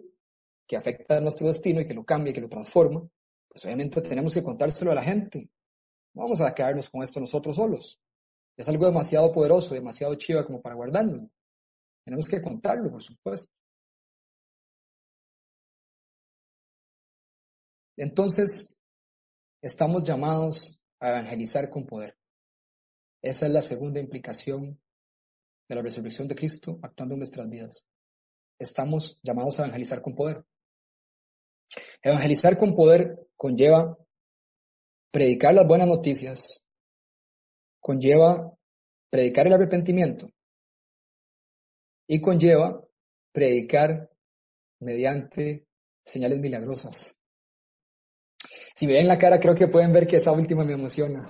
[0.68, 3.08] que afecta a nuestro destino y que lo cambia y que lo transforma,
[3.48, 5.50] pues obviamente tenemos que contárselo a la gente.
[6.14, 8.00] No vamos a quedarnos con esto nosotros solos.
[8.58, 11.30] Es algo demasiado poderoso, demasiado chiva como para guardarlo.
[12.06, 13.52] Tenemos que contarlo, por supuesto.
[17.98, 18.76] Entonces,
[19.62, 22.21] estamos llamados a evangelizar con poder.
[23.22, 24.80] Esa es la segunda implicación
[25.70, 27.86] de la resurrección de Cristo actuando en nuestras vidas.
[28.60, 30.44] Estamos llamados a evangelizar con poder.
[32.02, 33.98] Evangelizar con poder conlleva
[35.12, 36.64] predicar las buenas noticias,
[37.80, 38.54] conlleva
[39.10, 40.30] predicar el arrepentimiento
[42.08, 42.82] y conlleva
[43.32, 44.10] predicar
[44.80, 45.68] mediante
[46.06, 47.18] señales milagrosas.
[48.74, 51.28] Si me ven la cara, creo que pueden ver que esa última me emociona.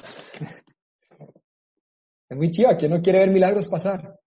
[2.31, 2.77] Es muy chiva.
[2.77, 4.17] ¿Quién no quiere ver milagros pasar?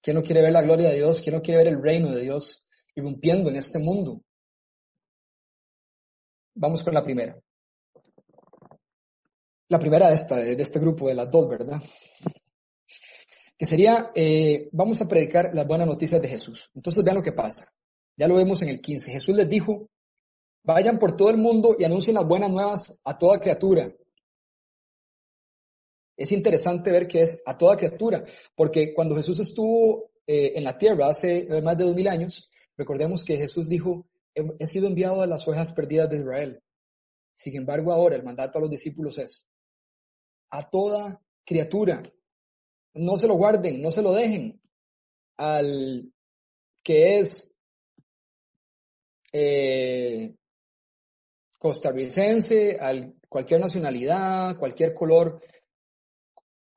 [0.00, 1.20] ¿Quién no quiere ver la gloria de Dios?
[1.20, 4.22] ¿Quién no quiere ver el reino de Dios irrumpiendo en este mundo?
[6.54, 7.38] Vamos con la primera.
[9.68, 11.82] La primera de, esta, de este grupo, de las dos, ¿verdad?
[13.58, 16.70] Que sería, eh, vamos a predicar las buenas noticias de Jesús.
[16.74, 17.70] Entonces vean lo que pasa.
[18.16, 19.12] Ya lo vemos en el 15.
[19.12, 19.90] Jesús les dijo,
[20.64, 23.92] vayan por todo el mundo y anuncien las buenas nuevas a toda criatura.
[26.22, 30.78] Es interesante ver que es a toda criatura, porque cuando Jesús estuvo eh, en la
[30.78, 35.22] tierra hace eh, más de dos mil años, recordemos que Jesús dijo, he, sido enviado
[35.22, 36.62] a las ovejas perdidas de Israel.
[37.34, 39.48] Sin embargo, ahora el mandato a los discípulos es
[40.50, 42.04] a toda criatura.
[42.94, 44.60] No se lo guarden, no se lo dejen
[45.38, 46.12] al
[46.84, 47.56] que es
[49.32, 50.36] eh,
[51.58, 55.42] costarricense, al cualquier nacionalidad, cualquier color,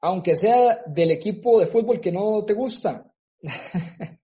[0.01, 3.11] aunque sea del equipo de fútbol que no te gusta.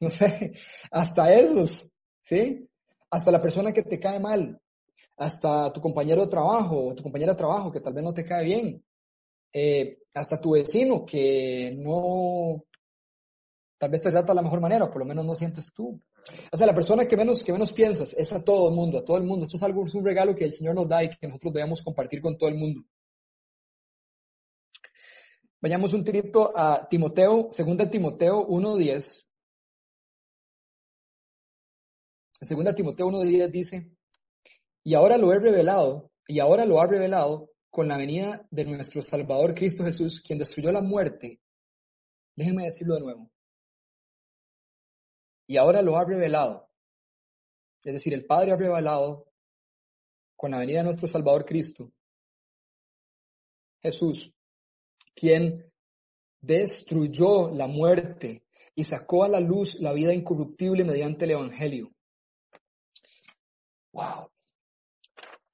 [0.00, 0.52] no sé,
[0.90, 2.68] hasta esos, ¿sí?
[3.10, 4.60] Hasta la persona que te cae mal,
[5.16, 8.24] hasta tu compañero de trabajo o tu compañera de trabajo que tal vez no te
[8.24, 8.84] cae bien,
[9.52, 12.64] eh, hasta tu vecino que no,
[13.78, 16.00] tal vez te trata de la mejor manera, por lo menos no sientes tú.
[16.52, 19.04] O sea, la persona que menos, que menos piensas es a todo el mundo, a
[19.04, 19.44] todo el mundo.
[19.44, 21.82] Esto es algo, es un regalo que el Señor nos da y que nosotros debemos
[21.82, 22.82] compartir con todo el mundo.
[25.62, 29.28] Vayamos un tirito a Timoteo, segunda Timoteo 1.10.
[32.40, 33.96] Segunda Timoteo 1.10 dice,
[34.82, 39.02] y ahora lo he revelado, y ahora lo ha revelado con la venida de nuestro
[39.02, 41.40] Salvador Cristo Jesús, quien destruyó la muerte.
[42.34, 43.30] Déjenme decirlo de nuevo.
[45.46, 46.68] Y ahora lo ha revelado.
[47.84, 49.30] Es decir, el Padre ha revelado
[50.34, 51.92] con la venida de nuestro Salvador Cristo,
[53.80, 54.34] Jesús,
[55.14, 55.70] quien
[56.40, 58.44] destruyó la muerte
[58.74, 61.92] y sacó a la luz la vida incorruptible mediante el Evangelio.
[63.92, 64.30] Wow.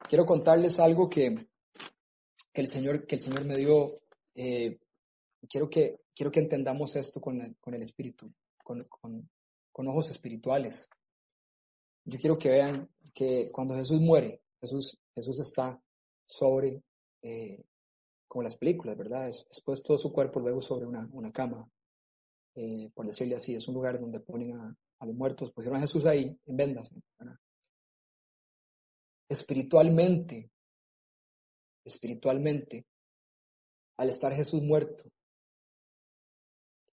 [0.09, 1.49] Quiero contarles algo que,
[2.53, 4.01] que el, Señor, que el Señor me dio.
[4.35, 4.79] Eh,
[5.49, 10.88] quiero, que, quiero que entendamos esto con, el Espíritu, con, con, ojos espirituales.
[12.05, 15.81] Yo quiero que vean que cuando Jesús muere, Jesús, Jesús está
[16.25, 16.83] sobre
[17.23, 17.64] eh,
[18.29, 19.27] como las películas, ¿verdad?
[19.29, 21.69] Es, es todo su cuerpo luego sobre una, una cama,
[22.55, 25.83] eh, por decirle así, es un lugar donde ponen a, a los muertos, pusieron a
[25.83, 26.95] Jesús ahí en vendas.
[29.29, 30.51] Espiritualmente,
[31.85, 32.87] espiritualmente,
[33.97, 35.05] al estar Jesús muerto,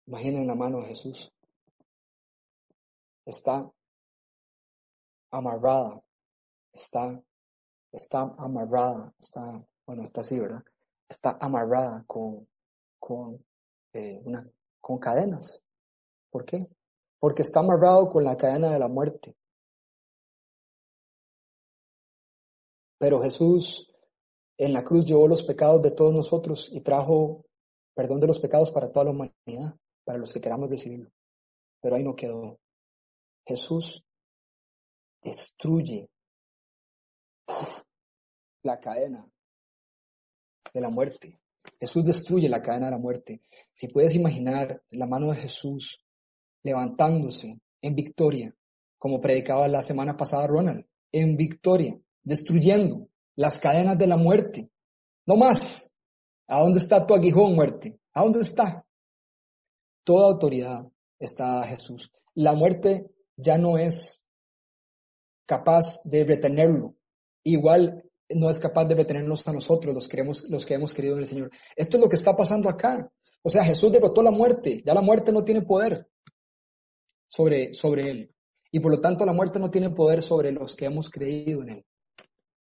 [0.07, 1.31] imaginen la mano de Jesús,
[3.25, 3.69] está
[5.31, 6.03] amarrada,
[6.73, 7.21] está,
[7.91, 10.63] está amarrada, está, bueno, está así, ¿verdad?
[11.09, 12.47] Está amarrada con,
[12.99, 13.43] con,
[13.93, 14.49] eh, una,
[14.81, 15.63] con cadenas.
[16.29, 16.67] ¿Por qué?
[17.19, 19.35] Porque está amarrado con la cadena de la muerte.
[22.97, 23.89] Pero Jesús
[24.57, 27.45] en la cruz llevó los pecados de todos nosotros y trajo
[27.93, 31.09] perdón de los pecados para toda la humanidad, para los que queramos recibirlo.
[31.81, 32.59] Pero ahí no quedó.
[33.45, 34.03] Jesús
[35.21, 36.09] destruye
[38.63, 39.27] la cadena
[40.73, 41.39] de la muerte.
[41.79, 43.41] Jesús destruye la cadena de la muerte.
[43.73, 45.99] Si puedes imaginar la mano de Jesús
[46.63, 48.55] levantándose en victoria,
[48.97, 54.69] como predicaba la semana pasada Ronald, en victoria, destruyendo las cadenas de la muerte.
[55.25, 55.91] No más.
[56.47, 57.99] ¿A dónde está tu aguijón, muerte?
[58.13, 58.85] ¿A dónde está?
[60.03, 60.87] Toda autoridad
[61.19, 62.11] está a Jesús.
[62.33, 64.27] La muerte ya no es
[65.45, 66.95] capaz de retenerlo.
[67.43, 71.15] Igual no es capaz de retenernos a nosotros, los que, hemos, los que hemos querido
[71.15, 71.51] en el Señor.
[71.75, 73.11] Esto es lo que está pasando acá.
[73.43, 76.07] O sea, Jesús derrotó la muerte, ya la muerte no tiene poder
[77.27, 78.35] sobre, sobre él.
[78.71, 81.69] Y por lo tanto la muerte no tiene poder sobre los que hemos creído en
[81.69, 81.85] él.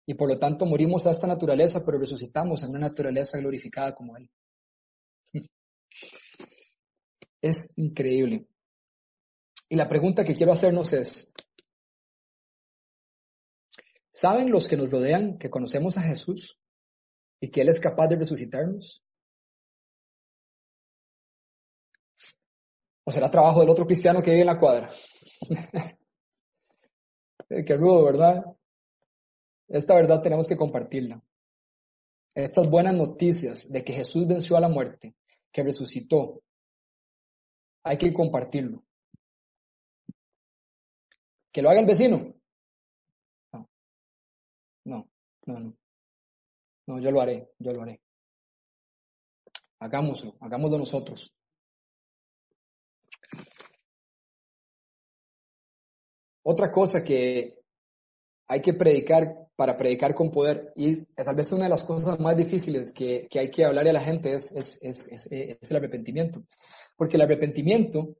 [0.06, 4.16] Y por lo tanto morimos a esta naturaleza, pero resucitamos en una naturaleza glorificada como
[4.16, 4.30] él.
[7.40, 8.46] Es increíble.
[9.68, 11.32] Y la pregunta que quiero hacernos es,
[14.12, 16.58] ¿Saben los que nos rodean que conocemos a Jesús
[17.40, 19.02] y que Él es capaz de resucitarnos?
[23.04, 24.90] ¿O será trabajo del otro cristiano que vive en la cuadra?
[27.48, 28.44] Qué rudo, ¿verdad?
[29.68, 31.22] Esta verdad tenemos que compartirla.
[32.34, 35.14] Estas buenas noticias de que Jesús venció a la muerte,
[35.50, 36.42] que resucitó,
[37.82, 38.84] hay que compartirlo.
[41.50, 42.34] Que lo haga el vecino,
[45.46, 45.76] no, no,
[46.86, 47.00] no.
[47.00, 48.00] Yo lo haré, yo lo haré.
[49.80, 51.34] Hagámoslo, hagámoslo nosotros.
[56.44, 57.62] Otra cosa que
[58.48, 62.36] hay que predicar para predicar con poder, y tal vez una de las cosas más
[62.36, 66.44] difíciles que, hay que hablarle a la gente es, es, el arrepentimiento.
[66.96, 68.16] Porque el arrepentimiento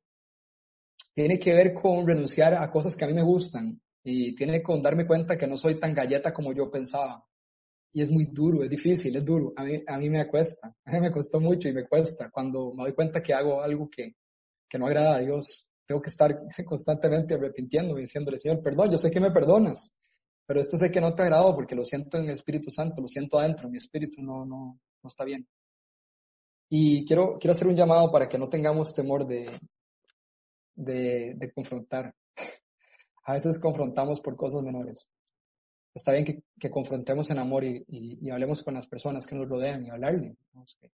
[1.15, 4.83] tiene que ver con renunciar a cosas que a mí me gustan y tiene con
[4.83, 7.25] darme cuenta que no soy tan galleta como yo pensaba.
[7.95, 9.53] Y es muy duro, es difícil, es duro.
[9.57, 12.73] A mí, a mí me cuesta, a mí me costó mucho y me cuesta cuando
[12.75, 14.15] me doy cuenta que hago algo que,
[14.69, 18.99] que no agrada a Dios tengo que estar constantemente arrepintiendo y diciéndole, Señor, perdón, yo
[18.99, 19.93] sé que me perdonas,
[20.47, 23.09] pero esto sé que no te agrado porque lo siento en el Espíritu Santo, lo
[23.09, 25.47] siento adentro, mi espíritu no, no, no está bien.
[26.71, 29.51] Y quiero, quiero hacer un llamado para que no tengamos temor de,
[30.75, 32.15] de, de confrontar.
[33.25, 35.09] A veces confrontamos por cosas menores.
[35.95, 39.49] Está bien que, que confrontemos en amor y, y, hablemos con las personas que nos
[39.49, 40.37] rodean y hablarle.
[40.81, 40.91] Que,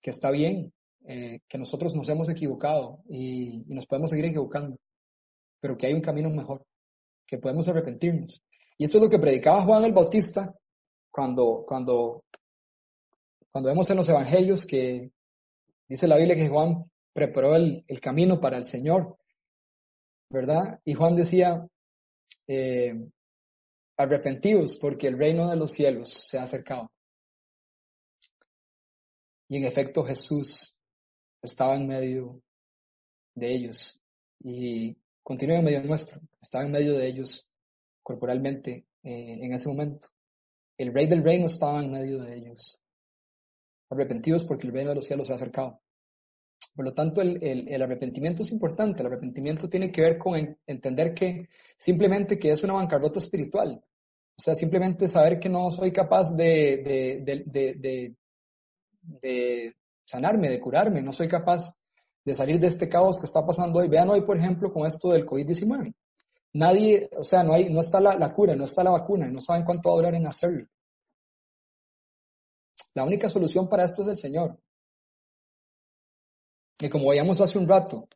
[0.00, 0.72] que está bien,
[1.04, 4.78] eh, que nosotros nos hemos equivocado y, nos podemos seguir equivocando,
[5.60, 6.64] pero que hay un camino mejor,
[7.26, 8.42] que podemos arrepentirnos.
[8.76, 10.54] Y esto es lo que predicaba Juan el Bautista
[11.10, 12.24] cuando, cuando,
[13.50, 15.10] cuando vemos en los evangelios que
[15.88, 19.16] dice la Biblia que Juan preparó el, el camino para el Señor,
[20.30, 20.80] ¿verdad?
[20.84, 21.66] Y Juan decía,
[22.46, 22.94] eh,
[23.96, 26.90] arrepentidos porque el reino de los cielos se ha acercado.
[29.48, 30.74] Y en efecto Jesús
[31.42, 32.42] estaba en medio
[33.34, 34.00] de ellos
[34.40, 37.46] y continúa en medio nuestro, estaba en medio de ellos
[38.02, 40.08] corporalmente eh, en ese momento.
[40.76, 42.78] El rey del reino estaba en medio de ellos,
[43.90, 45.80] arrepentidos porque el reino de los cielos se ha acercado.
[46.78, 49.00] Por lo tanto, el, el, arrepentimiento es importante.
[49.00, 53.82] El arrepentimiento tiene que ver con entender que simplemente que es una bancarrota espiritual.
[53.82, 58.14] O sea, simplemente saber que no soy capaz de, de, de,
[59.00, 59.74] de
[60.04, 61.68] sanarme, de curarme, no soy capaz
[62.24, 63.88] de salir de este caos que está pasando hoy.
[63.88, 65.92] Vean hoy, por ejemplo, con esto del COVID-19.
[66.52, 69.40] Nadie, o sea, no, hay, no está la, la, cura, no está la vacuna, no
[69.40, 70.64] saben cuánto va a durar en hacerlo.
[72.94, 74.60] La única solución para esto es el Señor.
[76.80, 78.08] Y como veíamos hace un rato,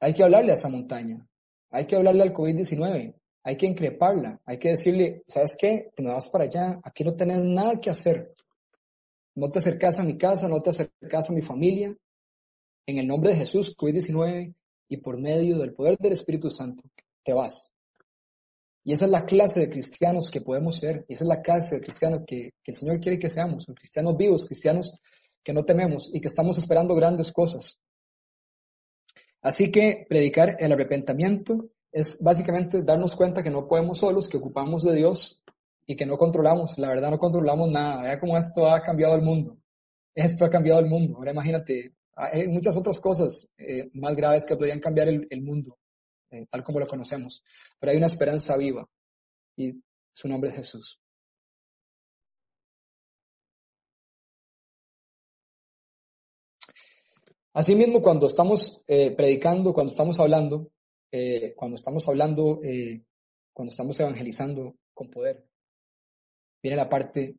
[0.00, 1.26] hay que hablarle a esa montaña,
[1.70, 5.90] hay que hablarle al COVID-19, hay que increparla, hay que decirle, ¿sabes qué?
[5.94, 8.34] Te me vas para allá, aquí no tenés nada que hacer.
[9.34, 11.96] No te acercas a mi casa, no te acercas a mi familia.
[12.86, 14.54] En el nombre de Jesús, COVID-19,
[14.88, 16.82] y por medio del poder del Espíritu Santo,
[17.22, 17.72] te vas.
[18.82, 21.80] Y esa es la clase de cristianos que podemos ser, esa es la clase de
[21.80, 24.98] cristianos que, que el Señor quiere que seamos, cristianos vivos, cristianos
[25.48, 27.80] que no tememos y que estamos esperando grandes cosas.
[29.40, 34.82] Así que predicar el arrepentimiento es básicamente darnos cuenta que no podemos solos, que ocupamos
[34.82, 35.42] de Dios
[35.86, 38.02] y que no controlamos, la verdad no controlamos nada.
[38.02, 39.56] Vea cómo esto ha cambiado el mundo.
[40.14, 41.16] Esto ha cambiado el mundo.
[41.16, 45.78] Ahora imagínate, hay muchas otras cosas eh, más graves que podrían cambiar el, mundo,
[46.30, 47.42] eh, tal como lo conocemos.
[47.80, 48.86] Pero hay una esperanza viva
[49.56, 49.82] y
[50.12, 51.00] su nombre es Jesús.
[57.58, 60.70] Asimismo, cuando estamos eh, predicando, cuando estamos hablando,
[61.56, 62.60] cuando estamos hablando,
[63.52, 65.44] cuando estamos evangelizando con poder,
[66.62, 67.34] viene la parte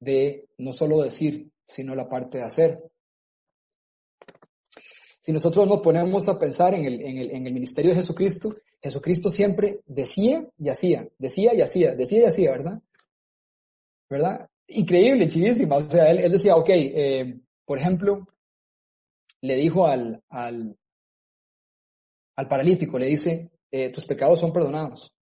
[0.00, 2.82] de no solo decir, sino la parte de hacer.
[5.20, 8.56] Si nosotros nos ponemos a pensar en el, en el, en el ministerio de Jesucristo,
[8.80, 12.82] Jesucristo siempre decía y hacía, decía y hacía, decía y hacía, ¿verdad?
[14.08, 14.48] ¿Verdad?
[14.68, 15.76] Increíble, chivísima.
[15.76, 18.28] O sea, él, decía, ok, eh, por ejemplo,
[19.44, 20.74] le dijo al, al,
[22.36, 25.14] al paralítico, le dice, eh, tus pecados son perdonados.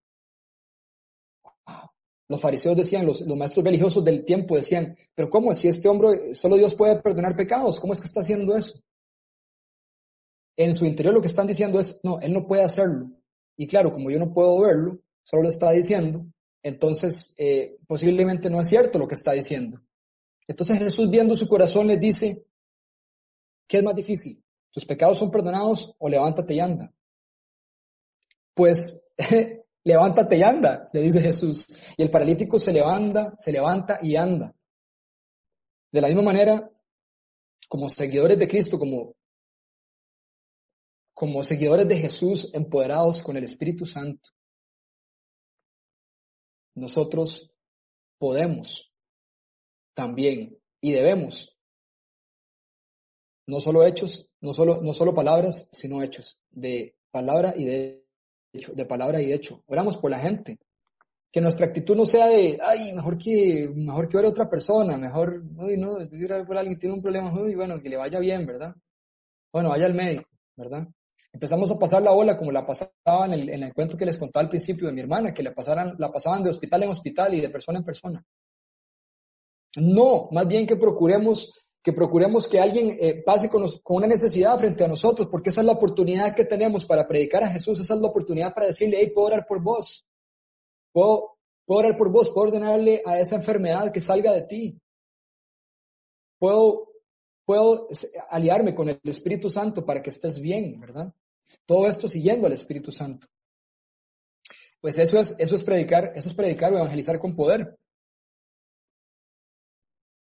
[2.30, 5.56] Los fariseos decían, los, maestros religiosos del tiempo decían, pero ¿cómo?
[5.56, 8.80] Si este hombre, solo Dios puede perdonar pecados, ¿cómo es que está haciendo eso?
[10.56, 13.10] En su interior lo que están diciendo es, no, él no puede hacerlo.
[13.58, 16.28] Y claro, como yo no puedo verlo, solo lo está diciendo,
[16.62, 19.82] entonces eh, posiblemente no es cierto lo que está diciendo.
[20.48, 22.46] Entonces Jesús viendo su corazón les dice,
[23.72, 24.44] ¿qué es más difícil?
[24.70, 26.94] ¿Tus pecados son perdonados o levántate y anda?
[28.54, 29.02] Pues
[29.86, 31.68] levántate y anda, le dice Jesús.
[31.96, 34.54] Y el paralítico se levanta, se levanta y anda.
[35.90, 36.70] De la misma manera,
[37.70, 39.16] como seguidores de Cristo, como,
[41.14, 44.32] como seguidores de Jesús empoderados con el Espíritu Santo,
[46.76, 47.50] nosotros
[48.18, 48.94] podemos
[49.94, 51.58] también y debemos,
[53.48, 58.02] no solo hechos, no solo, no solo palabras, sino hechos, de palabra y de
[58.54, 59.64] de palabra y hecho.
[59.68, 60.60] Oramos por la gente.
[61.32, 65.42] que nuestra actitud no sea de, ay, mejor que, mejor que ore otra persona, mejor,
[65.58, 65.98] uy, no,
[66.46, 68.76] por alguien tiene un problema, uy, bueno, que le vaya bien, ¿verdad?
[69.52, 70.88] Bueno, vaya al médico, ¿verdad?
[71.32, 74.18] Empezamos a pasar la ola como la pasaban en el, en el cuento que les
[74.18, 77.34] contaba al principio de mi hermana, que le pasaran, la pasaban de hospital en hospital
[77.34, 78.26] y de persona en persona.
[79.78, 81.54] No, más bien que procuremos
[81.84, 85.68] que procuremos que alguien eh, pase con, una necesidad frente a nosotros, porque esa es
[85.68, 89.12] la oportunidad que tenemos para predicar a Jesús, esa es la oportunidad para decirle, hey,
[89.14, 90.08] puedo orar por vos,
[90.92, 94.80] puedo, puedo orar por vos, puedo ordenarle a esa enfermedad que salga de ti,
[96.38, 96.92] puedo,
[97.46, 97.88] puedo
[98.30, 101.14] aliarme con el Espíritu Santo para que estés bien, ¿verdad?
[101.66, 103.28] Todo esto siguiendo al Espíritu Santo.
[104.80, 107.78] Pues eso es, eso es predicar, eso es predicar o evangelizar con poder.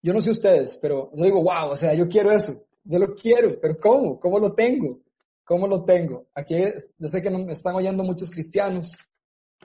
[0.03, 3.15] Yo no sé ustedes, pero yo digo, wow, o sea, yo quiero eso, yo lo
[3.15, 4.21] quiero, pero ¿cómo?
[4.21, 5.01] ¿Cómo lo tengo?
[5.45, 6.27] ¿Cómo lo tengo?
[6.35, 6.57] Aquí
[6.99, 8.93] yo sé que me están oyendo muchos cristianos,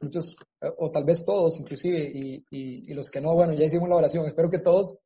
[0.02, 0.36] muchos,
[0.78, 4.26] o tal vez todos inclusive, y, y, los que no, bueno, ya hicimos la oración,
[4.26, 4.98] espero que todos,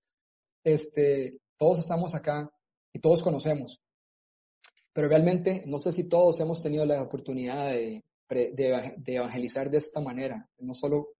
[0.63, 2.49] este, todos estamos acá
[2.93, 3.81] y todos conocemos.
[4.93, 9.77] Pero realmente no sé si todos hemos tenido la oportunidad de, de, de evangelizar de
[9.77, 11.15] esta manera, no solo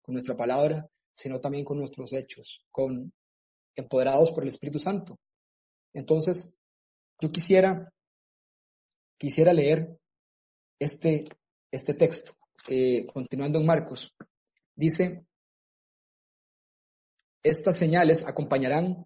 [0.00, 3.12] con nuestra palabra, sino también con nuestros hechos, con
[3.78, 5.18] empoderados por el Espíritu Santo.
[5.94, 6.58] Entonces,
[7.20, 7.92] yo quisiera,
[9.16, 9.98] quisiera leer
[10.78, 11.26] este,
[11.70, 12.32] este texto,
[12.68, 14.14] eh, continuando en Marcos.
[14.74, 15.24] Dice,
[17.42, 19.04] estas señales acompañarán,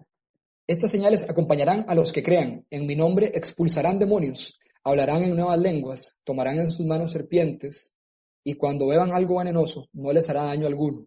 [0.66, 2.66] estas señales acompañarán a los que crean.
[2.70, 7.96] En mi nombre expulsarán demonios, hablarán en nuevas lenguas, tomarán en sus manos serpientes,
[8.44, 11.06] y cuando beban algo venenoso, no les hará daño alguno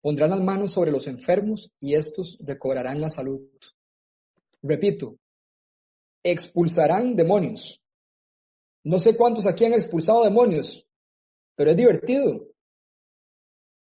[0.00, 3.48] Pondrán las manos sobre los enfermos y estos recobrarán la salud.
[4.62, 5.18] Repito,
[6.22, 7.82] expulsarán demonios.
[8.84, 10.86] No sé cuántos aquí han expulsado demonios,
[11.56, 12.46] pero es divertido.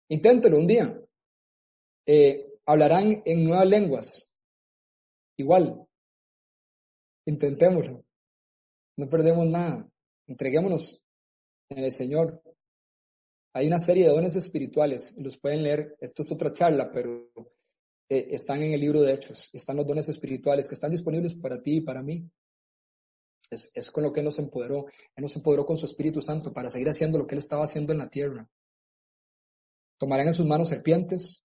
[0.10, 1.01] Inténtelo un día.
[2.05, 4.32] Eh, hablarán en nuevas lenguas.
[5.38, 5.86] Igual.
[7.26, 8.05] Intentémoslo.
[8.95, 9.88] No perdemos nada.
[10.28, 11.03] Entreguémonos
[11.70, 12.41] en el Señor.
[13.58, 17.32] Hay una serie de dones espirituales, los pueden leer, esto es otra charla, pero
[18.08, 21.60] eh, están en el libro de Hechos, están los dones espirituales que están disponibles para
[21.60, 22.30] ti y para mí.
[23.49, 24.86] Es, con lo que Él nos empoderó.
[25.16, 27.93] Él nos empoderó con su Espíritu Santo para seguir haciendo lo que Él estaba haciendo
[27.93, 28.47] en la tierra.
[29.97, 31.43] Tomarán en sus manos serpientes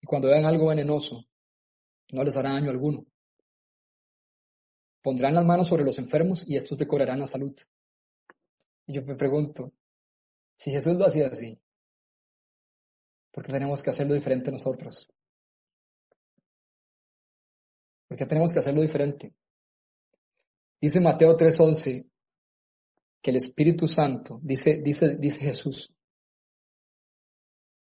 [0.00, 1.26] y cuando vean algo venenoso,
[2.10, 3.04] no les hará daño alguno.
[5.02, 7.54] Pondrán las manos sobre los enfermos y estos decorarán la salud.
[8.86, 9.74] Y yo me pregunto,
[10.58, 11.58] si Jesús lo hacía así,
[13.32, 15.08] ¿por qué tenemos que hacerlo diferente nosotros?
[18.08, 19.34] ¿Por qué tenemos que hacerlo diferente?
[20.80, 22.08] Dice Mateo 3:11
[23.20, 25.92] que el Espíritu Santo, dice, dice, dice Jesús,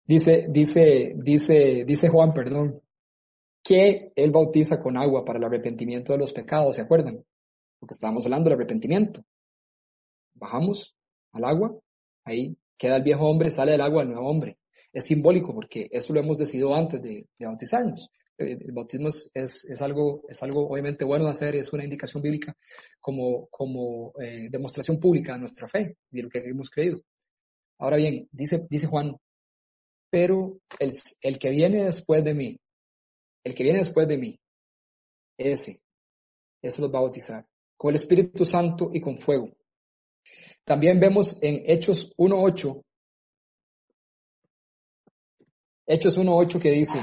[0.05, 2.83] dice, dice, dice, dice Juan, perdón,
[3.63, 7.25] que Él bautiza con agua para el arrepentimiento de los pecados, ¿se acuerdan?
[7.79, 9.25] Porque estábamos hablando del arrepentimiento.
[10.35, 10.97] Bajamos
[11.33, 11.79] al agua,
[12.25, 14.59] ahí queda el viejo hombre, sale del agua el nuevo hombre.
[14.93, 18.11] Es simbólico porque eso lo hemos decidido antes de, bautizarnos.
[18.39, 22.57] Eh, el, bautismo es, algo, es algo obviamente bueno de hacer, es una indicación bíblica
[22.99, 27.03] como, como eh, demostración pública de nuestra fe, de lo que hemos creído.
[27.79, 29.17] Ahora bien, dice, dice Juan,
[30.11, 30.91] pero el,
[31.21, 32.59] el que viene después de mí,
[33.45, 34.41] el que viene después de mí,
[35.39, 35.81] ese,
[36.63, 37.47] ese los va a bautizar
[37.77, 39.49] con el Espíritu Santo y con fuego.
[40.65, 42.83] También vemos en Hechos 1.8,
[45.87, 47.01] Hechos 1.8 que dice,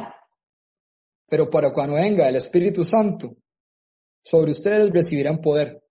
[1.27, 3.35] pero para cuando venga el Espíritu Santo,
[4.23, 5.83] sobre ustedes recibirán poder.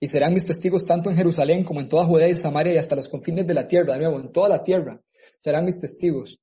[0.00, 2.96] Y serán mis testigos tanto en Jerusalén como en toda Judea y Samaria y hasta
[2.96, 5.00] los confines de la tierra, de nuevo, en toda la tierra.
[5.38, 6.38] Serán mis testigos.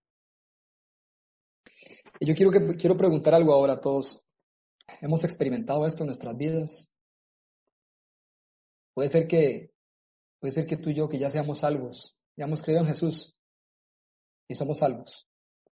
[2.20, 4.24] Y yo quiero, que, quiero preguntar algo ahora a todos.
[5.02, 6.93] ¿Hemos experimentado esto en nuestras vidas?
[8.94, 9.74] Puede ser que
[10.44, 13.34] Puede ser que tú y yo, que ya seamos salvos, ya hemos creído en Jesús
[14.50, 15.26] y somos salvos.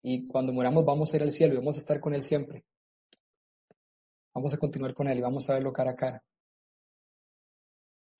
[0.04, 2.64] Y cuando muramos vamos a ir al cielo y vamos a estar con Él siempre.
[4.32, 6.24] Vamos a continuar con Él y vamos a verlo cara a cara.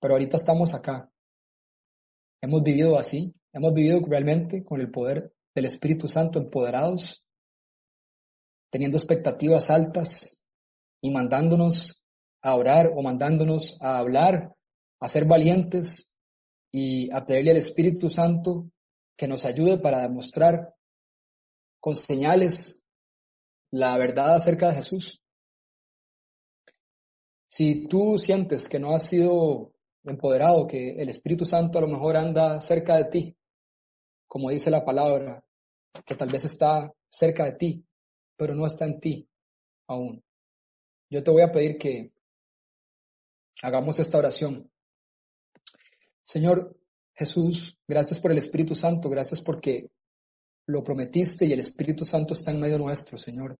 [0.00, 1.08] Pero ahorita estamos acá.
[2.42, 7.24] Hemos vivido así, hemos vivido realmente con el poder del Espíritu Santo empoderados,
[8.72, 10.44] teniendo expectativas altas
[11.00, 12.02] y mandándonos
[12.42, 14.52] a orar o mandándonos a hablar,
[15.00, 16.12] a ser valientes
[16.72, 18.70] y a pedirle al Espíritu Santo
[19.16, 20.74] que nos ayude para demostrar
[21.80, 22.82] con señales
[23.72, 25.22] la verdad acerca de Jesús.
[27.48, 29.72] Si tú sientes que no has sido
[30.04, 33.36] empoderado, que el Espíritu Santo a lo mejor anda cerca de ti,
[34.28, 35.44] como dice la palabra,
[36.04, 37.84] que tal vez está cerca de ti,
[38.36, 39.28] pero no está en ti
[39.88, 40.22] aún.
[41.10, 42.12] Yo te voy a pedir que
[43.62, 44.69] hagamos esta oración.
[46.30, 46.78] Señor
[47.12, 49.90] Jesús, gracias por el Espíritu Santo, gracias porque
[50.68, 53.56] lo prometiste y el Espíritu Santo está en medio nuestro, Señor.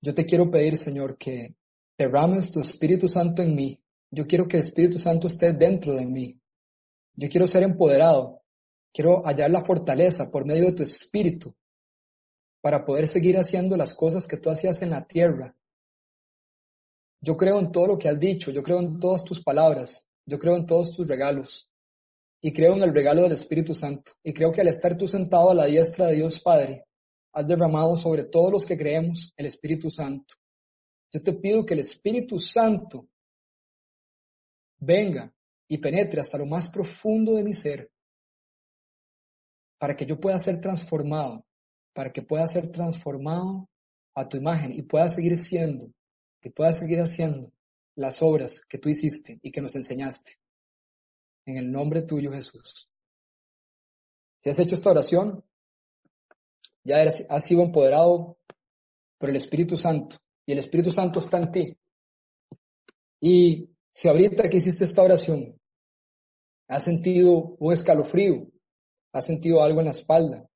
[0.00, 1.56] Yo te quiero pedir, Señor, que
[1.98, 3.82] derrames tu Espíritu Santo en mí.
[4.12, 6.40] Yo quiero que el Espíritu Santo esté dentro de mí.
[7.16, 8.42] Yo quiero ser empoderado.
[8.92, 11.52] Quiero hallar la fortaleza por medio de tu Espíritu
[12.60, 15.56] para poder seguir haciendo las cosas que tú hacías en la tierra.
[17.20, 20.38] Yo creo en todo lo que has dicho, yo creo en todas tus palabras, yo
[20.38, 21.68] creo en todos tus regalos
[22.40, 24.12] y creo en el regalo del Espíritu Santo.
[24.22, 26.86] Y creo que al estar tú sentado a la diestra de Dios Padre,
[27.32, 30.34] has derramado sobre todos los que creemos el Espíritu Santo.
[31.12, 33.08] Yo te pido que el Espíritu Santo
[34.78, 35.32] venga
[35.68, 37.90] y penetre hasta lo más profundo de mi ser
[39.78, 41.44] para que yo pueda ser transformado
[41.92, 43.68] para que pueda ser transformado
[44.14, 45.92] a tu imagen y pueda seguir siendo,
[46.42, 47.52] y pueda seguir haciendo
[47.96, 50.36] las obras que tú hiciste y que nos enseñaste.
[51.46, 52.88] En el nombre tuyo, Jesús.
[54.42, 55.44] Si has hecho esta oración,
[56.84, 58.38] ya has sido empoderado
[59.18, 60.16] por el Espíritu Santo
[60.46, 61.78] y el Espíritu Santo está en ti.
[63.20, 65.60] Y si ahorita que hiciste esta oración,
[66.68, 68.50] has sentido un escalofrío,
[69.12, 70.48] has sentido algo en la espalda,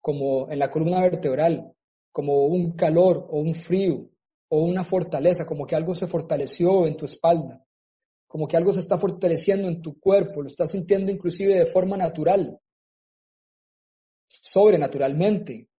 [0.00, 1.72] como en la columna vertebral,
[2.10, 4.11] como un calor o un frío
[4.54, 7.64] o una fortaleza, como que algo se fortaleció en tu espalda,
[8.26, 11.96] como que algo se está fortaleciendo en tu cuerpo, lo estás sintiendo inclusive de forma
[11.96, 12.60] natural,
[14.28, 15.70] sobrenaturalmente.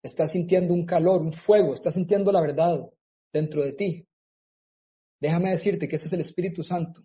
[0.00, 2.80] Estás sintiendo un calor, un fuego, estás sintiendo la verdad
[3.32, 4.06] dentro de ti.
[5.20, 7.02] Déjame decirte que ese es el Espíritu Santo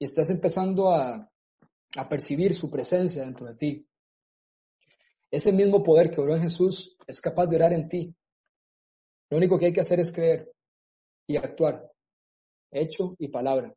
[0.00, 1.30] y estás empezando a,
[1.94, 3.88] a percibir su presencia dentro de ti.
[5.30, 8.16] Ese mismo poder que oró en Jesús es capaz de orar en ti.
[9.34, 10.48] Lo único que hay que hacer es creer
[11.26, 11.90] y actuar,
[12.70, 13.74] hecho y palabra.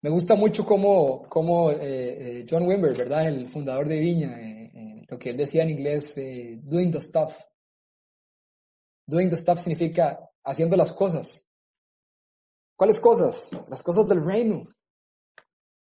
[0.00, 3.26] Me gusta mucho cómo, cómo eh, eh, John Wimber, ¿verdad?
[3.26, 6.14] El fundador de Viña, eh, lo que él decía en inglés,
[6.62, 7.32] doing the stuff.
[9.08, 11.44] Doing the stuff significa haciendo las cosas.
[12.76, 13.50] ¿Cuáles cosas?
[13.68, 14.68] Las cosas del reino.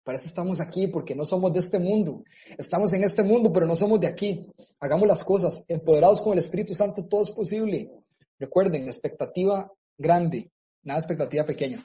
[0.03, 2.23] Para eso estamos aquí, porque no somos de este mundo.
[2.57, 4.41] Estamos en este mundo, pero no somos de aquí.
[4.79, 5.63] Hagamos las cosas.
[5.69, 7.89] Empoderados con el Espíritu Santo, todo es posible.
[8.37, 10.51] Recuerden, expectativa grande,
[10.83, 11.81] nada expectativa pequeña.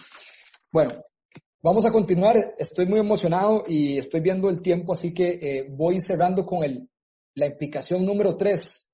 [0.73, 1.05] Bueno,
[1.63, 2.55] vamos a continuar.
[2.59, 6.91] Estoy muy emocionado y estoy viendo el tiempo, así que eh, voy cerrando con el,
[7.35, 8.89] la implicación número tres.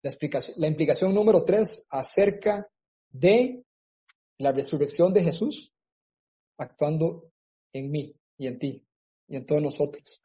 [0.00, 2.66] La, explicación, la implicación número tres acerca
[3.10, 3.62] de
[4.38, 5.70] la resurrección de Jesús
[6.56, 7.30] actuando
[7.74, 8.86] en mí y en ti
[9.28, 10.20] y en todos nosotros.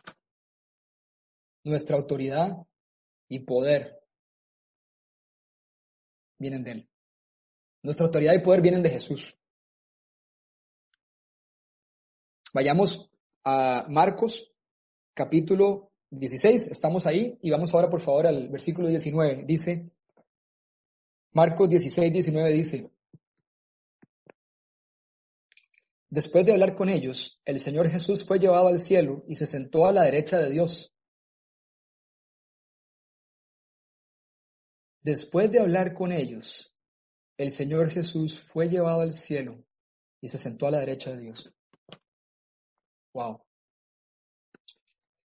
[1.64, 2.58] Nuestra autoridad
[3.28, 4.00] y poder
[6.38, 6.90] vienen de Él.
[7.84, 9.38] Nuestra autoridad y poder vienen de Jesús.
[12.54, 13.12] Vayamos
[13.44, 14.52] a Marcos
[15.14, 19.44] capítulo 16, estamos ahí y vamos ahora por favor al versículo 19.
[19.46, 19.90] Dice,
[21.32, 22.92] Marcos 16, 19 dice,
[26.10, 29.86] Después de hablar con ellos, el Señor Jesús fue llevado al cielo y se sentó
[29.86, 30.94] a la derecha de Dios.
[35.02, 36.74] Después de hablar con ellos,
[37.38, 39.64] el Señor Jesús fue llevado al cielo
[40.22, 41.54] y se sentó a la derecha de Dios.
[43.14, 43.42] Wow.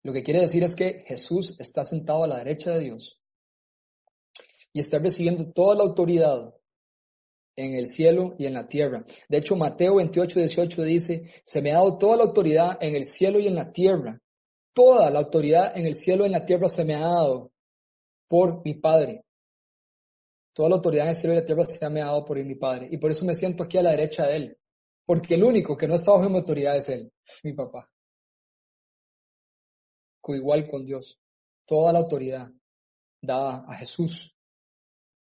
[0.03, 3.21] Lo que quiere decir es que Jesús está sentado a la derecha de Dios
[4.73, 6.53] y está recibiendo toda la autoridad
[7.55, 9.05] en el cielo y en la tierra.
[9.29, 13.05] De hecho, Mateo 28, 18 dice, se me ha dado toda la autoridad en el
[13.05, 14.19] cielo y en la tierra.
[14.73, 17.51] Toda la autoridad en el cielo y en la tierra se me ha dado
[18.27, 19.23] por mi Padre.
[20.53, 22.43] Toda la autoridad en el cielo y en la tierra se me ha dado por
[22.43, 22.87] mi Padre.
[22.91, 24.57] Y por eso me siento aquí a la derecha de Él.
[25.05, 27.11] Porque el único que no está bajo mi autoridad es Él,
[27.43, 27.89] mi papá.
[30.27, 31.19] Igual con Dios.
[31.65, 32.49] Toda la autoridad
[33.21, 34.32] dada a Jesús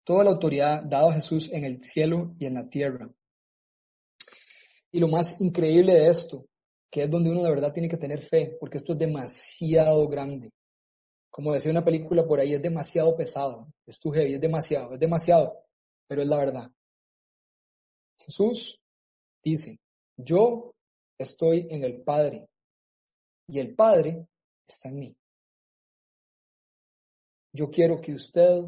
[0.05, 3.11] toda la autoridad dada a Jesús en el cielo y en la tierra.
[4.93, 6.47] Y lo más increíble de esto,
[6.91, 10.51] que es donde uno de verdad tiene que tener fe, porque esto es demasiado grande.
[11.31, 14.99] Como decía una película por ahí, es demasiado pesado, es tu heavy, es demasiado, es
[14.99, 15.65] demasiado,
[16.09, 16.71] pero es la verdad.
[18.19, 18.81] Jesús
[19.43, 19.79] dice,
[20.17, 20.75] yo
[21.17, 22.49] estoy en el Padre
[23.47, 24.27] y el Padre
[24.67, 25.17] está en mí.
[27.53, 28.65] Yo quiero que usted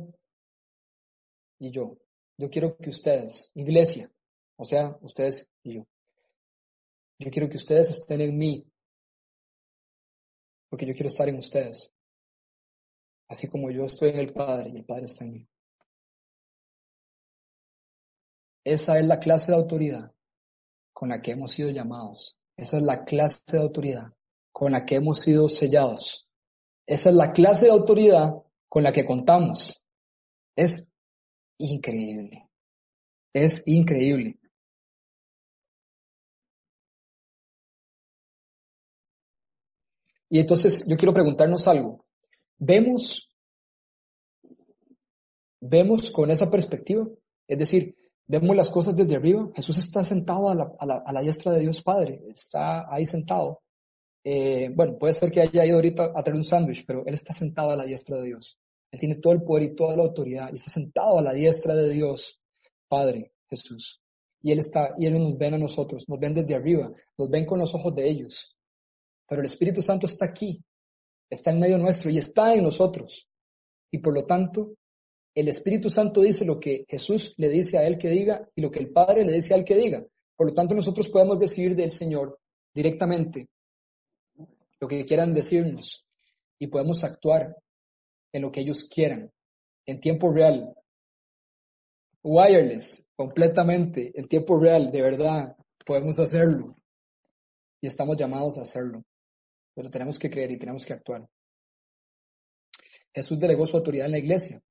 [1.62, 1.96] y yo.
[2.36, 4.10] Yo quiero que ustedes, iglesia,
[4.56, 5.86] o sea, ustedes y yo,
[7.20, 8.66] yo quiero que ustedes estén en mí
[10.68, 11.92] porque yo quiero estar en ustedes,
[13.28, 15.48] así como yo estoy en el Padre y el Padre está en mí.
[18.64, 20.12] Esa es la clase de autoridad
[20.92, 22.36] con la que hemos sido llamados.
[22.56, 24.12] Esa es la clase de autoridad
[24.50, 26.28] con la que hemos sido sellados.
[26.86, 28.32] Esa es la clase de autoridad
[28.68, 29.82] con la que contamos.
[30.56, 30.91] Es
[31.62, 32.48] increíble.
[33.32, 34.38] Es increíble.
[40.32, 42.06] Y entonces yo quiero preguntarnos algo.
[42.58, 43.28] ¿Vemos,
[45.60, 47.06] vemos con esa perspectiva?
[47.46, 47.94] Es decir,
[48.26, 49.50] vemos las cosas desde arriba.
[49.54, 50.54] Jesús está sentado a
[51.12, 52.22] la, diestra de Dios Padre.
[52.28, 53.60] Está ahí sentado.
[54.24, 57.34] Eh, bueno, puede ser que haya ido ahorita a traer un sándwich, pero Él está
[57.34, 58.58] sentado a la diestra de Dios.
[58.92, 61.74] Él tiene todo el poder y toda la autoridad y está sentado a la diestra
[61.74, 62.38] de Dios,
[62.86, 64.00] Padre Jesús.
[64.42, 67.46] Y Él está, y Él nos ven a nosotros, nos ven desde arriba, nos ven
[67.46, 68.54] con los ojos de ellos.
[69.26, 70.62] Pero el Espíritu Santo está aquí,
[71.30, 73.26] está en medio nuestro y está en nosotros.
[73.90, 74.74] Y por lo tanto,
[75.34, 78.70] el Espíritu Santo dice lo que Jesús le dice a él que diga y lo
[78.70, 80.04] que el Padre le dice a él que diga.
[80.36, 82.38] Por lo tanto, nosotros podemos recibir del Señor
[82.74, 83.48] directamente
[84.80, 86.04] lo que quieran decirnos
[86.58, 87.56] y podemos actuar
[88.32, 89.30] en lo que ellos quieran,
[89.86, 90.74] en tiempo real,
[92.22, 96.76] wireless, completamente, en tiempo real, de verdad, podemos hacerlo
[97.80, 99.04] y estamos llamados a hacerlo
[99.74, 101.28] pero tenemos que creer y tenemos que actuar.
[103.14, 104.62] Jesús delegó su autoridad en la iglesia.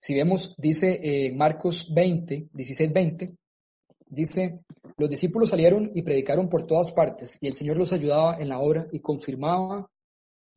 [0.00, 3.36] Si vemos, dice eh, Marcos 20, 16, 20,
[4.06, 4.60] dice,
[4.96, 8.58] los discípulos salieron y predicaron por todas partes y el Señor los ayudaba en la
[8.58, 9.88] obra y confirmaba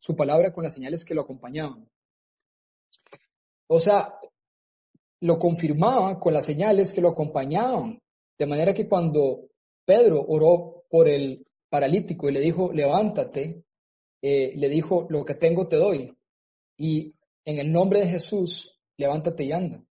[0.05, 1.89] su palabra con las señales que lo acompañaban.
[3.65, 4.19] O sea,
[5.21, 7.99] lo confirmaba con las señales que lo acompañaban.
[8.37, 9.49] De manera que cuando
[9.83, 13.63] Pedro oró por el paralítico y le dijo, levántate,
[14.21, 16.15] eh, le dijo, lo que tengo te doy.
[16.77, 19.83] Y en el nombre de Jesús, levántate y anda.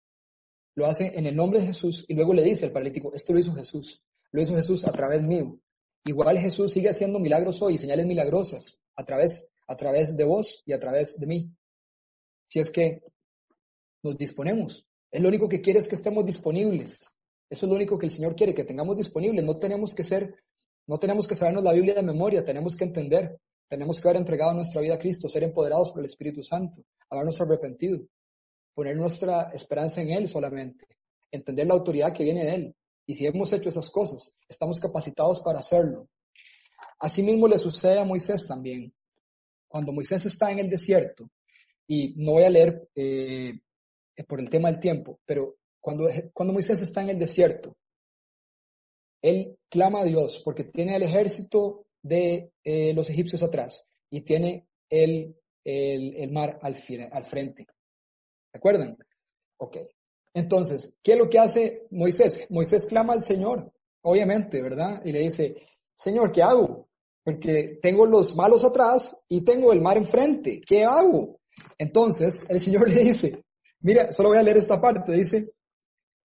[0.75, 3.39] Lo hace en el nombre de Jesús y luego le dice al paralítico, esto lo
[3.39, 5.59] hizo Jesús, lo hizo Jesús a través mío.
[6.05, 10.75] Igual Jesús sigue haciendo milagros hoy, señales milagrosas, a través, a través de vos y
[10.75, 11.51] a través de mí.
[12.47, 13.01] Si es que
[14.03, 14.87] nos disponemos.
[15.11, 17.09] Es lo único que quiere es que estemos disponibles.
[17.49, 19.45] Eso es lo único que el Señor quiere, que tengamos disponibles.
[19.45, 20.35] No tenemos que ser
[20.87, 24.53] no tenemos que sabernos la Biblia de memoria, tenemos que entender, tenemos que haber entregado
[24.53, 28.01] nuestra vida a Cristo, ser empoderados por el Espíritu Santo, habernos arrepentido,
[28.75, 30.87] poner nuestra esperanza en Él solamente,
[31.31, 32.77] entender la autoridad que viene de Él.
[33.07, 36.09] Y si hemos hecho esas cosas, estamos capacitados para hacerlo.
[36.99, 38.93] Asimismo le sucede a Moisés también.
[39.73, 41.31] Cuando Moisés está en el desierto,
[41.87, 43.59] y no voy a leer eh,
[44.29, 47.75] por el tema del tiempo, pero cuando, cuando Moisés está en el desierto,
[49.23, 54.67] él clama a Dios porque tiene el ejército de eh, los egipcios atrás y tiene
[54.91, 56.77] el, el, mar al,
[57.11, 57.65] al frente.
[58.53, 58.99] ¿De acuerdan?
[59.57, 59.79] Ok.
[60.35, 62.47] Entonces, ¿qué es lo que hace Moisés?
[62.51, 65.01] Moisés clama al Señor, obviamente, ¿verdad?
[65.03, 65.57] Y le dice,
[65.97, 66.91] Señor, ¿qué hago?
[67.25, 70.61] Porque tengo los malos atrás y tengo el mar enfrente.
[70.61, 71.41] ¿Qué hago?
[71.79, 73.45] Entonces, el Señor le dice,
[73.81, 75.53] mira, solo voy a leer esta parte, dice,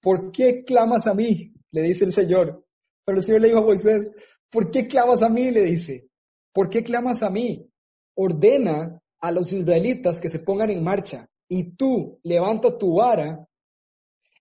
[0.01, 1.53] ¿por qué clamas a mí?
[1.71, 2.65] Le dice el Señor.
[3.05, 4.11] Pero el Señor le dijo a Moisés,
[4.51, 5.51] ¿por qué clamas a mí?
[5.51, 6.09] Le dice,
[6.53, 7.67] ¿por qué clamas a mí?
[8.17, 13.47] Ordena a los israelitas que se pongan en marcha y tú levanta tu vara,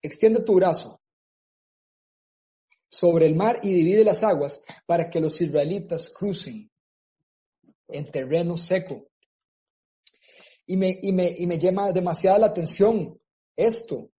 [0.02, 0.99] extiende tu brazo
[2.90, 6.70] sobre el mar y divide las aguas para que los israelitas crucen
[7.88, 9.08] en terreno seco.
[10.66, 13.20] Y me, y me, y me llama demasiada la atención
[13.56, 14.12] esto,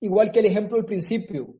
[0.00, 1.54] igual que el ejemplo del principio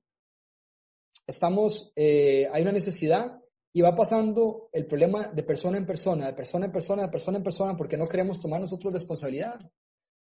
[1.26, 3.40] estamos, eh, hay una necesidad
[3.72, 7.38] y va pasando el problema de persona en persona, de persona en persona, de persona
[7.38, 9.60] en persona, porque no queremos tomar nosotros responsabilidad.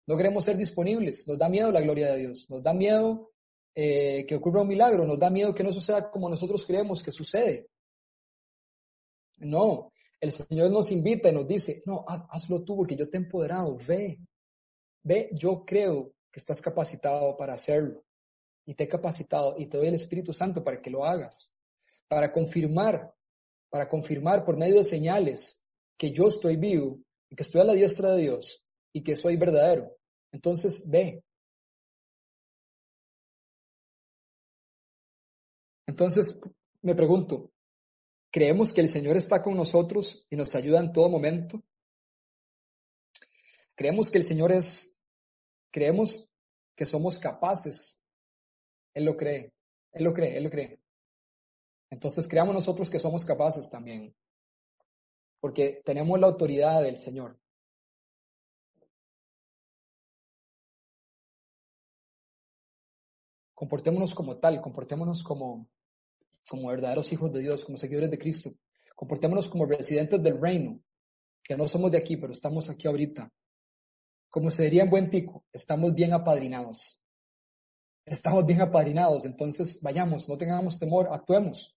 [0.05, 1.27] No queremos ser disponibles.
[1.27, 2.47] Nos da miedo la gloria de Dios.
[2.49, 3.31] Nos da miedo
[3.80, 5.05] eh, que ocurra un milagro.
[5.05, 7.69] Nos da miedo que no suceda como nosotros creemos que sucede.
[9.38, 9.93] No.
[10.19, 13.78] El Señor nos invita y nos dice, no, hazlo tú porque yo te he empoderado.
[13.88, 14.17] Ve.
[15.03, 18.03] Ve, yo creo que estás capacitado para hacerlo
[18.65, 21.55] y te he capacitado y te doy el Espíritu Santo para que lo hagas,
[22.07, 23.13] para confirmar,
[23.69, 25.63] para confirmar por medio de señales
[25.95, 26.97] que yo estoy vivo
[27.30, 29.95] y que estoy a la diestra de Dios y que soy verdadero.
[30.32, 31.23] Entonces ve.
[35.88, 36.39] Entonces
[36.83, 37.51] me pregunto,
[38.29, 41.63] ¿creemos que el Señor está con nosotros y nos ayuda en todo momento?
[43.75, 44.95] ¿Creemos que el Señor es,
[45.71, 46.29] creemos
[46.75, 47.97] que somos capaces
[48.97, 49.53] él lo cree,
[49.91, 50.79] Él lo cree, Él lo cree.
[51.91, 54.15] Entonces creamos nosotros que somos capaces también.
[55.39, 57.39] porque tenemos la autoridad del Señor.
[63.53, 65.69] Comportémonos como tal, comportémonos como,
[66.47, 68.53] como verdaderos hijos de Dios, como seguidores de Cristo.
[68.95, 70.79] Comportémonos como residentes del reino,
[71.43, 73.31] que no somos de aquí, pero estamos aquí ahorita.
[74.29, 76.99] Como se diría en buen tico, estamos bien apadrinados.
[78.05, 81.77] Estamos bien apadrinados, entonces vayamos, no tengamos temor, actuemos.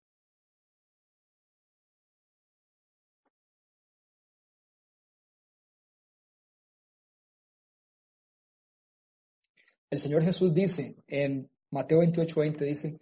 [9.89, 12.99] El Señor Jesús dice en Mateo 28, 20, dice,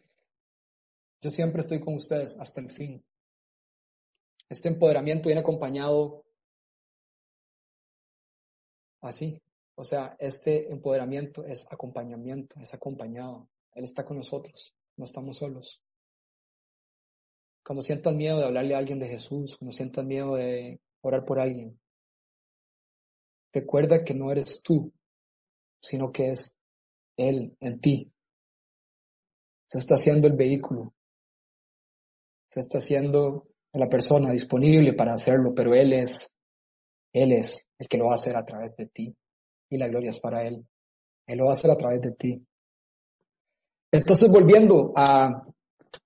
[1.22, 3.03] yo siempre estoy con ustedes hasta el fin.
[4.49, 6.26] Este empoderamiento viene acompañado
[9.01, 9.41] así.
[9.76, 13.49] O sea, este empoderamiento es acompañamiento, es acompañado.
[13.74, 15.84] Él está con nosotros, no estamos solos.
[17.63, 21.39] Cuando sientas miedo de hablarle a alguien de Jesús, cuando sientas miedo de orar por
[21.39, 21.80] alguien,
[23.53, 24.91] recuerda que no eres tú,
[25.80, 26.55] sino que es
[27.18, 28.11] él en ti.
[29.68, 30.93] Se está haciendo el vehículo.
[32.60, 36.34] Está haciendo la persona disponible para hacerlo, pero Él es,
[37.14, 39.16] Él es el que lo va a hacer a través de ti.
[39.70, 40.66] Y la gloria es para Él.
[41.28, 42.43] Él lo va a hacer a través de ti.
[43.91, 45.45] Entonces, volviendo a,